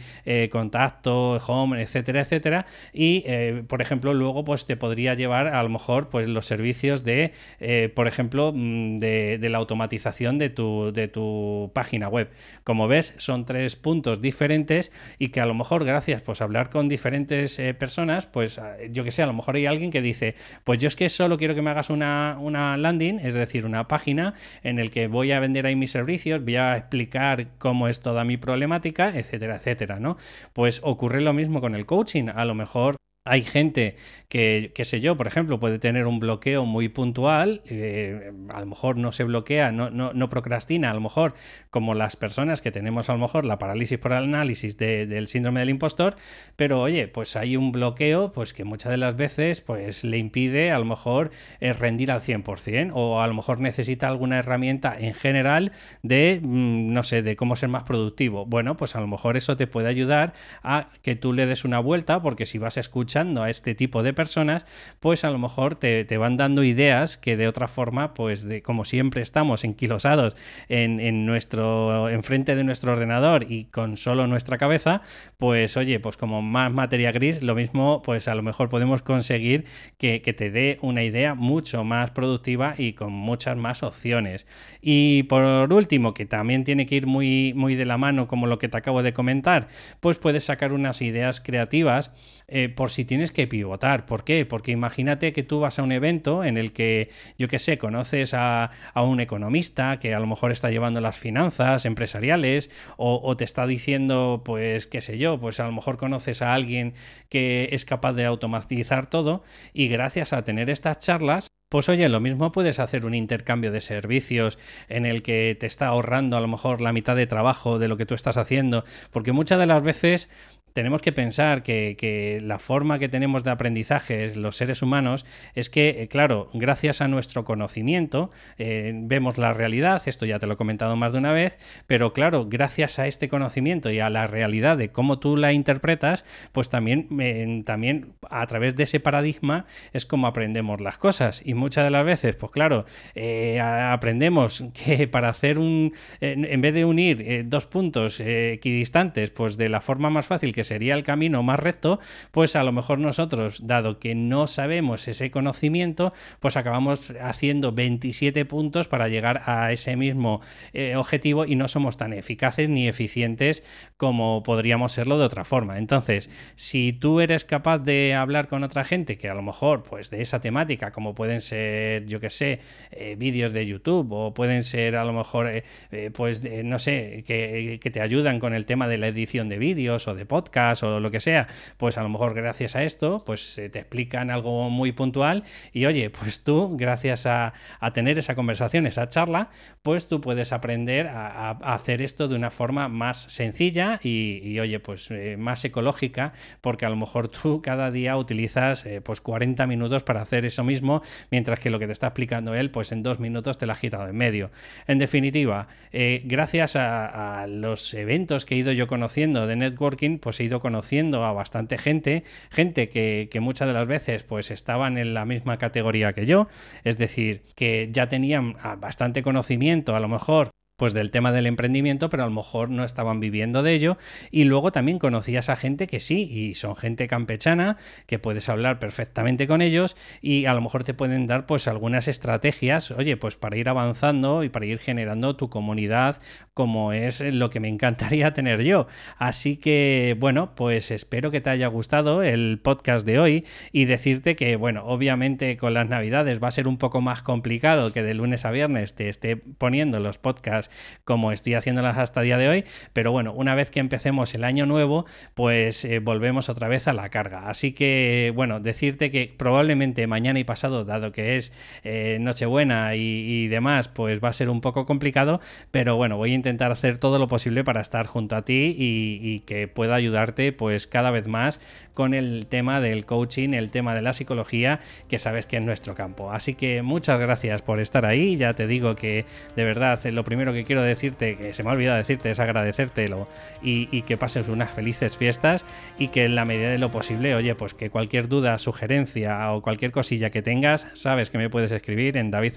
contacto, 0.51 1.33
home, 1.45 1.81
etcétera, 1.81 2.21
etcétera. 2.21 2.65
Y, 2.93 3.23
por 3.67 3.81
ejemplo, 3.81 4.13
luego 4.13 4.43
pues 4.43 4.65
te 4.71 4.77
podría 4.77 5.15
llevar 5.15 5.47
a 5.49 5.61
lo 5.63 5.67
mejor 5.67 6.07
pues 6.07 6.29
los 6.29 6.45
servicios 6.45 7.03
de, 7.03 7.33
eh, 7.59 7.91
por 7.93 8.07
ejemplo, 8.07 8.53
mm, 8.55 8.99
de, 8.99 9.49
la 9.49 9.57
automatización 9.57 10.37
de 10.37 10.49
tu, 10.49 10.93
de 10.93 11.09
tu 11.09 11.71
página 11.73 12.07
web. 12.07 12.29
Como 12.63 12.87
ves, 12.87 13.13
son 13.17 13.45
tres 13.45 13.75
puntos 13.75 14.21
diferentes 14.21 14.93
y 15.19 15.27
que 15.27 15.41
a 15.41 15.45
lo 15.45 15.53
mejor 15.53 15.83
gracias 15.83 16.21
pues 16.21 16.39
hablar 16.39 16.69
con 16.69 16.87
diferentes 16.87 17.59
eh, 17.59 17.73
personas, 17.73 18.27
pues 18.27 18.61
yo 18.91 19.03
que 19.03 19.11
sé, 19.11 19.23
a 19.23 19.25
lo 19.25 19.33
mejor 19.33 19.57
hay 19.57 19.65
alguien 19.65 19.91
que 19.91 20.01
dice, 20.01 20.35
pues 20.63 20.79
yo 20.79 20.87
es 20.87 20.95
que 20.95 21.09
solo 21.09 21.37
quiero 21.37 21.53
que 21.53 21.61
me 21.61 21.71
hagas 21.71 21.89
una, 21.89 22.37
una 22.39 22.77
landing, 22.77 23.19
es 23.19 23.33
decir, 23.33 23.65
una 23.65 23.89
página 23.89 24.35
en 24.63 24.79
el 24.79 24.89
que 24.89 25.07
voy 25.07 25.33
a 25.33 25.41
vender 25.41 25.65
ahí 25.65 25.75
mis 25.75 25.91
servicios, 25.91 26.41
voy 26.45 26.55
a 26.55 26.77
explicar 26.77 27.47
cómo 27.57 27.89
es 27.89 27.99
toda 27.99 28.23
mi 28.23 28.37
problemática, 28.37 29.09
etcétera, 29.09 29.57
etcétera, 29.57 29.99
¿no? 29.99 30.15
Pues 30.53 30.79
ocurre 30.81 31.19
lo 31.19 31.33
mismo 31.33 31.59
con 31.59 31.75
el 31.75 31.85
coaching, 31.85 32.29
a 32.33 32.45
lo 32.45 32.55
mejor 32.55 32.95
hay 33.23 33.43
gente 33.43 33.95
que, 34.29 34.71
qué 34.73 34.83
sé 34.83 34.99
yo, 34.99 35.15
por 35.15 35.27
ejemplo, 35.27 35.59
puede 35.59 35.77
tener 35.77 36.07
un 36.07 36.19
bloqueo 36.19 36.65
muy 36.65 36.89
puntual, 36.89 37.61
eh, 37.65 38.31
a 38.49 38.61
lo 38.61 38.65
mejor 38.65 38.97
no 38.97 39.11
se 39.11 39.23
bloquea, 39.23 39.71
no, 39.71 39.91
no, 39.91 40.11
no, 40.13 40.29
procrastina, 40.29 40.89
a 40.89 40.93
lo 40.95 41.01
mejor 41.01 41.35
como 41.69 41.93
las 41.93 42.15
personas 42.15 42.61
que 42.61 42.71
tenemos 42.71 43.09
a 43.09 43.13
lo 43.13 43.19
mejor 43.19 43.45
la 43.45 43.59
parálisis 43.59 43.99
por 43.99 44.13
análisis 44.13 44.75
del 44.75 45.27
síndrome 45.27 45.59
del 45.59 45.69
impostor, 45.69 46.15
pero 46.55 46.81
oye, 46.81 47.07
pues 47.07 47.35
hay 47.35 47.57
un 47.57 47.71
bloqueo 47.71 48.31
pues 48.31 48.53
que 48.53 48.63
muchas 48.63 48.89
de 48.89 48.97
las 48.97 49.15
veces 49.15 49.61
pues 49.61 50.03
le 50.03 50.17
impide 50.17 50.71
a 50.71 50.79
lo 50.79 50.85
mejor 50.85 51.29
eh, 51.59 51.73
rendir 51.73 52.09
al 52.11 52.21
100% 52.21 52.91
o 52.95 53.21
a 53.21 53.27
lo 53.27 53.35
mejor 53.35 53.59
necesita 53.59 54.07
alguna 54.07 54.39
herramienta 54.39 54.95
en 54.97 55.13
general 55.13 55.73
de, 56.01 56.39
mm, 56.41 56.91
no 56.91 57.03
sé, 57.03 57.21
de 57.21 57.35
cómo 57.35 57.55
ser 57.55 57.69
más 57.69 57.83
productivo. 57.83 58.45
Bueno, 58.47 58.77
pues 58.77 58.95
a 58.95 58.99
lo 58.99 59.07
mejor 59.07 59.37
eso 59.37 59.57
te 59.57 59.67
puede 59.67 59.89
ayudar 59.89 60.33
a 60.63 60.89
que 61.03 61.15
tú 61.15 61.33
le 61.33 61.45
des 61.45 61.65
una 61.65 61.79
vuelta 61.79 62.21
porque 62.21 62.47
si 62.47 62.57
vas 62.57 62.77
a 62.77 62.79
escuchar 62.79 63.10
a 63.15 63.49
este 63.49 63.75
tipo 63.75 64.03
de 64.03 64.13
personas, 64.13 64.65
pues 64.99 65.25
a 65.25 65.31
lo 65.31 65.37
mejor 65.37 65.75
te, 65.75 66.05
van 66.17 66.37
dando 66.37 66.63
ideas 66.63 67.17
que 67.17 67.35
de 67.35 67.47
otra 67.47 67.67
forma, 67.67 68.13
pues 68.13 68.43
de 68.43 68.61
como 68.61 68.85
siempre 68.85 69.21
estamos 69.21 69.63
enquilosados 69.63 70.35
en, 70.69 70.99
en 70.99 71.25
nuestro, 71.25 72.09
enfrente 72.09 72.55
de 72.55 72.63
nuestro 72.63 72.93
ordenador 72.93 73.45
y 73.49 73.65
con 73.65 73.97
solo 73.97 74.27
nuestra 74.27 74.57
cabeza, 74.57 75.01
pues 75.37 75.75
oye, 75.75 75.99
pues 75.99 76.15
como 76.15 76.41
más 76.41 76.71
materia 76.71 77.11
gris, 77.11 77.41
lo 77.41 77.55
mismo, 77.55 78.01
pues 78.01 78.27
a 78.27 78.35
lo 78.35 78.43
mejor 78.43 78.69
podemos 78.69 79.01
conseguir 79.01 79.65
que, 79.97 80.21
que 80.21 80.33
te 80.33 80.49
dé 80.49 80.77
una 80.81 81.03
idea 81.03 81.35
mucho 81.35 81.83
más 81.83 82.11
productiva 82.11 82.75
y 82.77 82.93
con 82.93 83.11
muchas 83.11 83.57
más 83.57 83.83
opciones. 83.83 84.47
Y 84.81 85.23
por 85.23 85.71
último, 85.73 86.13
que 86.13 86.25
también 86.25 86.63
tiene 86.63 86.85
que 86.85 86.95
ir 86.95 87.07
muy, 87.07 87.53
muy 87.55 87.75
de 87.75 87.85
la 87.85 87.97
mano, 87.97 88.27
como 88.27 88.47
lo 88.47 88.57
que 88.57 88.69
te 88.69 88.77
acabo 88.77 89.03
de 89.03 89.13
comentar, 89.13 89.67
pues 89.99 90.17
puedes 90.17 90.45
sacar 90.45 90.73
unas 90.73 91.01
ideas 91.01 91.41
creativas 91.41 92.11
eh, 92.47 92.69
por 92.69 92.89
si 92.89 93.00
tienes 93.05 93.31
que 93.31 93.47
pivotar. 93.47 94.05
¿Por 94.05 94.23
qué? 94.23 94.45
Porque 94.45 94.71
imagínate 94.71 95.33
que 95.33 95.43
tú 95.43 95.59
vas 95.59 95.79
a 95.79 95.83
un 95.83 95.91
evento 95.91 96.43
en 96.43 96.57
el 96.57 96.73
que, 96.73 97.09
yo 97.37 97.47
qué 97.47 97.59
sé, 97.59 97.77
conoces 97.77 98.33
a, 98.33 98.71
un 98.95 99.19
economista 99.19 99.99
que 99.99 100.13
a 100.13 100.19
lo 100.19 100.27
mejor 100.27 100.51
está 100.51 100.69
llevando 100.69 101.01
las 101.01 101.17
finanzas 101.17 101.85
empresariales 101.85 102.69
o, 102.97 103.19
o 103.23 103.35
te 103.37 103.43
está 103.43 103.65
diciendo, 103.65 104.41
pues, 104.45 104.87
qué 104.87 105.01
sé 105.01 105.17
yo, 105.17 105.39
pues 105.39 105.59
a 105.59 105.65
lo 105.65 105.71
mejor 105.71 105.97
conoces 105.97 106.41
a 106.41 106.53
alguien 106.53 106.93
que 107.29 107.69
es 107.71 107.85
capaz 107.85 108.13
de 108.13 108.25
automatizar 108.25 109.07
todo 109.07 109.43
y 109.73 109.87
gracias 109.87 110.33
a 110.33 110.43
tener 110.43 110.69
estas 110.69 110.99
charlas, 110.99 111.51
pues 111.71 111.87
oye, 111.87 112.09
lo 112.09 112.19
mismo 112.19 112.51
puedes 112.51 112.79
hacer 112.79 113.05
un 113.05 113.13
intercambio 113.13 113.71
de 113.71 113.79
servicios 113.79 114.59
en 114.89 115.05
el 115.05 115.23
que 115.23 115.55
te 115.57 115.67
está 115.67 115.87
ahorrando 115.87 116.35
a 116.35 116.41
lo 116.41 116.49
mejor 116.49 116.81
la 116.81 116.91
mitad 116.91 117.15
de 117.15 117.27
trabajo 117.27 117.79
de 117.79 117.87
lo 117.87 117.95
que 117.95 118.05
tú 118.05 118.13
estás 118.13 118.35
haciendo, 118.35 118.83
porque 119.09 119.31
muchas 119.31 119.57
de 119.57 119.67
las 119.67 119.81
veces 119.81 120.27
tenemos 120.73 121.01
que 121.01 121.11
pensar 121.11 121.63
que, 121.63 122.39
la 122.41 122.59
forma 122.59 122.99
que 122.99 123.09
tenemos 123.09 123.43
de 123.43 123.51
aprendizaje 123.51 124.35
los 124.35 124.55
seres 124.55 124.81
humanos 124.81 125.25
es 125.55 125.69
que, 125.69 126.01
eh, 126.01 126.07
claro, 126.07 126.49
gracias 126.53 127.01
a 127.01 127.07
nuestro 127.07 127.43
conocimiento 127.43 128.31
eh, 128.57 128.93
vemos 128.95 129.37
la 129.37 129.53
realidad, 129.53 130.01
esto 130.05 130.25
ya 130.25 130.39
te 130.39 130.47
lo 130.47 130.53
he 130.53 130.57
comentado 130.57 130.95
más 130.95 131.11
de 131.11 131.17
una 131.17 131.33
vez, 131.33 131.59
pero 131.87 132.13
claro, 132.13 132.47
gracias 132.49 132.99
a 132.99 133.07
este 133.07 133.29
conocimiento 133.29 133.91
y 133.91 133.99
a 133.99 134.09
la 134.09 134.27
realidad 134.27 134.77
de 134.77 134.91
cómo 134.91 135.19
tú 135.19 135.37
la 135.37 135.53
interpretas, 135.53 136.25
pues 136.51 136.69
también, 136.69 137.63
también 137.65 138.13
a 138.29 138.45
través 138.47 138.75
de 138.75 138.83
ese 138.83 138.99
paradigma 138.99 139.65
es 139.93 140.05
como 140.05 140.27
aprendemos 140.27 140.81
las 140.81 140.97
cosas. 140.97 141.41
Y 141.45 141.53
muchas 141.53 141.83
de 141.83 141.91
las 141.91 142.05
veces, 142.05 142.35
pues 142.35 142.51
claro, 142.51 142.85
eh, 143.15 143.59
aprendemos 143.59 144.63
que 144.73 145.07
para 145.07 145.29
hacer 145.29 145.59
un, 145.59 145.93
en 146.21 146.61
vez 146.61 146.73
de 146.73 146.85
unir 146.85 147.45
dos 147.47 147.65
puntos 147.65 148.19
equidistantes, 148.19 149.29
pues 149.31 149.57
de 149.57 149.69
la 149.69 149.81
forma 149.81 150.09
más 150.09 150.25
fácil 150.25 150.53
que 150.53 150.60
sería 150.63 150.95
el 150.95 151.03
camino 151.03 151.43
más 151.43 151.59
recto, 151.59 151.99
pues 152.31 152.55
a 152.55 152.63
lo 152.63 152.71
mejor 152.71 152.99
nosotros, 152.99 153.67
dado 153.67 153.99
que 153.99 154.15
no 154.15 154.47
sabemos 154.47 155.07
ese 155.07 155.31
conocimiento, 155.31 156.13
pues 156.39 156.57
acabamos 156.57 157.13
haciendo 157.21 157.71
27 157.71 158.45
puntos 158.45 158.87
para 158.87 159.07
llegar 159.07 159.43
a 159.45 159.71
ese 159.71 159.95
mismo 159.95 160.41
eh, 160.73 160.95
objetivo 160.95 161.45
y 161.45 161.55
no 161.55 161.67
somos 161.67 161.97
tan 161.97 162.13
eficaces 162.13 162.69
ni 162.69 162.87
eficientes 162.87 163.63
como 163.97 164.43
podríamos 164.43 164.91
serlo 164.91 165.17
de 165.17 165.25
otra 165.25 165.45
forma. 165.45 165.77
Entonces, 165.77 166.29
si 166.55 166.93
tú 166.93 167.19
eres 167.19 167.45
capaz 167.45 167.79
de 167.79 168.13
hablar 168.13 168.47
con 168.47 168.63
otra 168.63 168.83
gente 168.83 169.17
que 169.17 169.29
a 169.29 169.33
lo 169.33 169.41
mejor, 169.41 169.83
pues 169.83 170.09
de 170.09 170.21
esa 170.21 170.41
temática, 170.41 170.91
como 170.91 171.15
pueden 171.15 171.41
ser, 171.41 172.05
yo 172.05 172.19
que 172.19 172.29
sé, 172.29 172.59
eh, 172.91 173.15
vídeos 173.17 173.53
de 173.53 173.65
YouTube 173.65 174.11
o 174.11 174.33
pueden 174.33 174.63
ser 174.63 174.95
a 174.95 175.05
lo 175.05 175.13
mejor, 175.13 175.51
eh, 175.91 176.11
pues, 176.13 176.43
no 176.43 176.79
sé, 176.79 177.23
que, 177.25 177.79
que 177.81 177.91
te 177.91 178.01
ayudan 178.01 178.39
con 178.39 178.53
el 178.53 178.65
tema 178.65 178.87
de 178.87 178.97
la 178.97 179.07
edición 179.07 179.49
de 179.49 179.57
vídeos 179.57 180.07
o 180.07 180.15
de 180.15 180.25
podcast, 180.25 180.50
o 180.83 180.99
lo 180.99 181.11
que 181.11 181.19
sea, 181.19 181.47
pues 181.77 181.97
a 181.97 182.03
lo 182.03 182.09
mejor 182.09 182.33
gracias 182.33 182.75
a 182.75 182.83
esto, 182.83 183.23
pues 183.25 183.55
te 183.55 183.79
explican 183.79 184.29
algo 184.29 184.69
muy 184.69 184.91
puntual 184.91 185.43
y 185.73 185.85
oye, 185.85 186.09
pues 186.09 186.43
tú, 186.43 186.75
gracias 186.77 187.25
a, 187.25 187.53
tener 187.93 188.17
esa 188.17 188.35
conversación, 188.35 188.87
esa 188.87 189.07
charla, 189.07 189.49
pues 189.81 190.07
tú 190.07 190.21
puedes 190.21 190.53
aprender 190.53 191.07
a, 191.07 191.51
hacer 191.73 192.01
esto 192.01 192.27
de 192.27 192.35
una 192.35 192.51
forma 192.51 192.87
más 192.87 193.21
sencilla 193.23 193.99
y, 194.03 194.59
oye, 194.59 194.79
pues 194.79 195.09
eh, 195.11 195.37
más 195.37 195.63
ecológica, 195.65 196.33
porque 196.61 196.85
a 196.85 196.89
lo 196.89 196.95
mejor 196.95 197.27
tú 197.27 197.61
cada 197.61 197.91
día 197.91 198.17
utilizas 198.17 198.85
eh, 198.85 199.01
pues 199.01 199.21
40 199.21 199.67
minutos 199.67 200.03
para 200.03 200.21
hacer 200.21 200.45
eso 200.45 200.63
mismo, 200.63 201.01
mientras 201.29 201.59
que 201.59 201.69
lo 201.69 201.79
que 201.79 201.87
te 201.87 201.93
está 201.93 202.07
explicando 202.07 202.55
él, 202.55 202.71
pues 202.71 202.91
en 202.91 203.03
dos 203.03 203.19
minutos 203.19 203.57
te 203.57 203.65
lo 203.65 203.73
ha 203.73 203.75
quitado 203.75 204.07
en 204.07 204.15
medio. 204.15 204.51
En 204.87 204.97
definitiva, 204.97 205.67
eh, 205.91 206.21
gracias 206.25 206.75
a, 206.75 207.41
a 207.41 207.47
los 207.47 207.93
eventos 207.93 208.45
que 208.45 208.55
he 208.55 208.57
ido 208.57 208.71
yo 208.71 208.87
conociendo 208.87 209.47
de 209.47 209.55
networking, 209.55 210.19
pues 210.19 210.39
he 210.41 210.45
ido 210.45 210.59
conociendo 210.59 211.23
a 211.23 211.33
bastante 211.33 211.77
gente, 211.77 212.23
gente 212.49 212.89
que, 212.89 213.29
que 213.31 213.39
muchas 213.39 213.67
de 213.67 213.73
las 213.73 213.87
veces 213.87 214.23
pues 214.23 214.51
estaban 214.51 214.97
en 214.97 215.13
la 215.13 215.25
misma 215.25 215.57
categoría 215.57 216.13
que 216.13 216.25
yo, 216.25 216.47
es 216.83 216.97
decir, 216.97 217.43
que 217.55 217.89
ya 217.91 218.09
tenían 218.09 218.55
ah, 218.61 218.75
bastante 218.75 219.23
conocimiento 219.23 219.95
a 219.95 219.99
lo 219.99 220.07
mejor 220.07 220.51
pues 220.81 220.93
del 220.95 221.11
tema 221.11 221.31
del 221.31 221.45
emprendimiento, 221.45 222.09
pero 222.09 222.23
a 222.23 222.25
lo 222.25 222.31
mejor 222.31 222.71
no 222.71 222.83
estaban 222.83 223.19
viviendo 223.19 223.61
de 223.61 223.75
ello. 223.75 223.99
Y 224.31 224.45
luego 224.45 224.71
también 224.71 224.97
conocías 224.97 225.47
a 225.47 225.55
gente 225.55 225.85
que 225.85 225.99
sí, 225.99 226.23
y 226.23 226.55
son 226.55 226.75
gente 226.75 227.05
campechana, 227.05 227.77
que 228.07 228.17
puedes 228.17 228.49
hablar 228.49 228.79
perfectamente 228.79 229.45
con 229.45 229.61
ellos 229.61 229.95
y 230.23 230.45
a 230.45 230.55
lo 230.55 230.61
mejor 230.61 230.83
te 230.83 230.95
pueden 230.95 231.27
dar 231.27 231.45
pues 231.45 231.67
algunas 231.67 232.07
estrategias, 232.07 232.89
oye, 232.89 233.15
pues 233.15 233.35
para 233.35 233.57
ir 233.57 233.69
avanzando 233.69 234.43
y 234.43 234.49
para 234.49 234.65
ir 234.65 234.79
generando 234.79 235.35
tu 235.35 235.51
comunidad 235.51 236.19
como 236.55 236.93
es 236.93 237.21
lo 237.21 237.51
que 237.51 237.59
me 237.59 237.67
encantaría 237.67 238.33
tener 238.33 238.63
yo. 238.63 238.87
Así 239.19 239.57
que, 239.57 240.17
bueno, 240.19 240.55
pues 240.55 240.89
espero 240.89 241.29
que 241.29 241.41
te 241.41 241.51
haya 241.51 241.67
gustado 241.67 242.23
el 242.23 242.59
podcast 242.59 243.05
de 243.05 243.19
hoy 243.19 243.45
y 243.71 243.85
decirte 243.85 244.35
que, 244.35 244.55
bueno, 244.55 244.83
obviamente 244.85 245.57
con 245.57 245.75
las 245.75 245.87
navidades 245.87 246.41
va 246.41 246.47
a 246.47 246.51
ser 246.51 246.67
un 246.67 246.79
poco 246.79 247.01
más 247.01 247.21
complicado 247.21 247.93
que 247.93 248.01
de 248.01 248.15
lunes 248.15 248.45
a 248.45 248.49
viernes 248.49 248.95
te 248.95 249.09
esté 249.09 249.37
poniendo 249.37 249.99
los 249.99 250.17
podcasts 250.17 250.70
como 251.03 251.31
estoy 251.31 251.55
haciéndolas 251.55 251.97
hasta 251.97 252.21
día 252.21 252.37
de 252.37 252.49
hoy, 252.49 252.65
pero 252.93 253.11
bueno, 253.11 253.33
una 253.33 253.55
vez 253.55 253.71
que 253.71 253.79
empecemos 253.79 254.33
el 254.33 254.43
año 254.43 254.65
nuevo, 254.65 255.05
pues 255.33 255.85
eh, 255.85 255.99
volvemos 255.99 256.49
otra 256.49 256.67
vez 256.67 256.87
a 256.87 256.93
la 256.93 257.09
carga. 257.09 257.49
Así 257.49 257.73
que, 257.73 258.31
bueno, 258.35 258.59
decirte 258.59 259.11
que 259.11 259.33
probablemente 259.35 260.07
mañana 260.07 260.39
y 260.39 260.43
pasado, 260.43 260.85
dado 260.85 261.11
que 261.11 261.35
es 261.35 261.51
eh, 261.83 262.17
Nochebuena 262.19 262.95
y, 262.95 263.47
demás, 263.47 263.87
pues 263.87 264.23
va 264.23 264.29
a 264.29 264.33
ser 264.33 264.49
un 264.49 264.61
poco 264.61 264.85
complicado, 264.85 265.41
pero 265.71 265.95
bueno, 265.95 266.17
voy 266.17 266.31
a 266.31 266.35
intentar 266.35 266.71
hacer 266.71 266.97
todo 266.97 267.19
lo 267.19 267.27
posible 267.27 267.63
para 267.63 267.81
estar 267.81 268.05
junto 268.05 268.35
a 268.35 268.43
ti 268.43 268.75
y, 268.77 269.19
y 269.21 269.39
que 269.41 269.67
pueda 269.67 269.95
ayudarte 269.95 270.51
pues 270.51 270.87
cada 270.87 271.11
vez 271.11 271.27
más 271.27 271.59
con 271.93 272.13
el 272.13 272.47
tema 272.47 272.81
del 272.81 273.05
coaching, 273.05 273.53
el 273.53 273.69
tema 273.69 273.93
de 273.95 274.01
la 274.01 274.13
psicología, 274.13 274.79
que 275.07 275.19
sabes 275.19 275.45
que 275.45 275.57
es 275.57 275.63
nuestro 275.63 275.95
campo. 275.95 276.31
Así 276.31 276.55
que 276.55 276.81
muchas 276.81 277.19
gracias 277.19 277.61
por 277.61 277.79
estar 277.79 278.05
ahí, 278.05 278.37
ya 278.37 278.53
te 278.53 278.67
digo 278.67 278.95
que 278.95 279.25
de 279.55 279.63
verdad 279.63 280.03
lo 280.05 280.23
primero 280.23 280.50
que 280.53 280.63
quiero 280.63 280.81
decirte, 280.81 281.37
que 281.37 281.53
se 281.53 281.63
me 281.63 281.69
ha 281.69 281.73
olvidado 281.73 281.97
decirte, 281.97 282.31
es 282.31 282.39
agradecértelo 282.39 283.27
y, 283.61 284.01
que 284.01 284.17
pases 284.17 284.47
unas 284.47 284.71
felices 284.71 285.15
fiestas 285.15 285.65
y 285.97 286.07
que 286.07 286.25
en 286.25 286.35
la 286.35 286.45
medida 286.45 286.69
de 286.69 286.77
lo 286.77 286.91
posible, 286.91 287.35
oye, 287.35 287.55
pues 287.55 287.73
que 287.73 287.89
cualquier 287.89 288.27
duda, 288.27 288.57
sugerencia 288.57 289.51
o 289.51 289.61
cualquier 289.61 289.91
cosilla 289.91 290.29
que 290.31 290.41
tengas, 290.41 290.87
sabes 290.93 291.29
que 291.29 291.37
me 291.37 291.49
puedes 291.49 291.71
escribir 291.71 292.17
en 292.17 292.31
david 292.31 292.53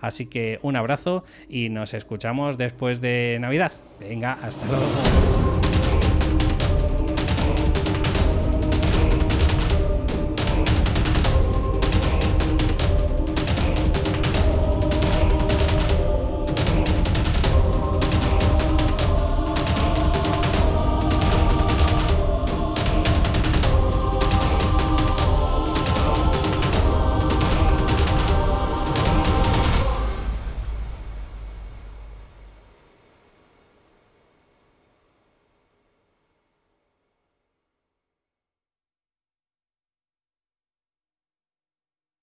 Así 0.00 0.26
que 0.26 0.58
un 0.62 0.76
abrazo 0.76 1.24
y 1.48 1.68
nos 1.68 1.94
escuchamos 1.94 2.58
después 2.58 3.00
de 3.00 3.38
Navidad. 3.40 3.72
Venga, 4.00 4.38
hasta 4.42 4.66
luego. 4.66 5.63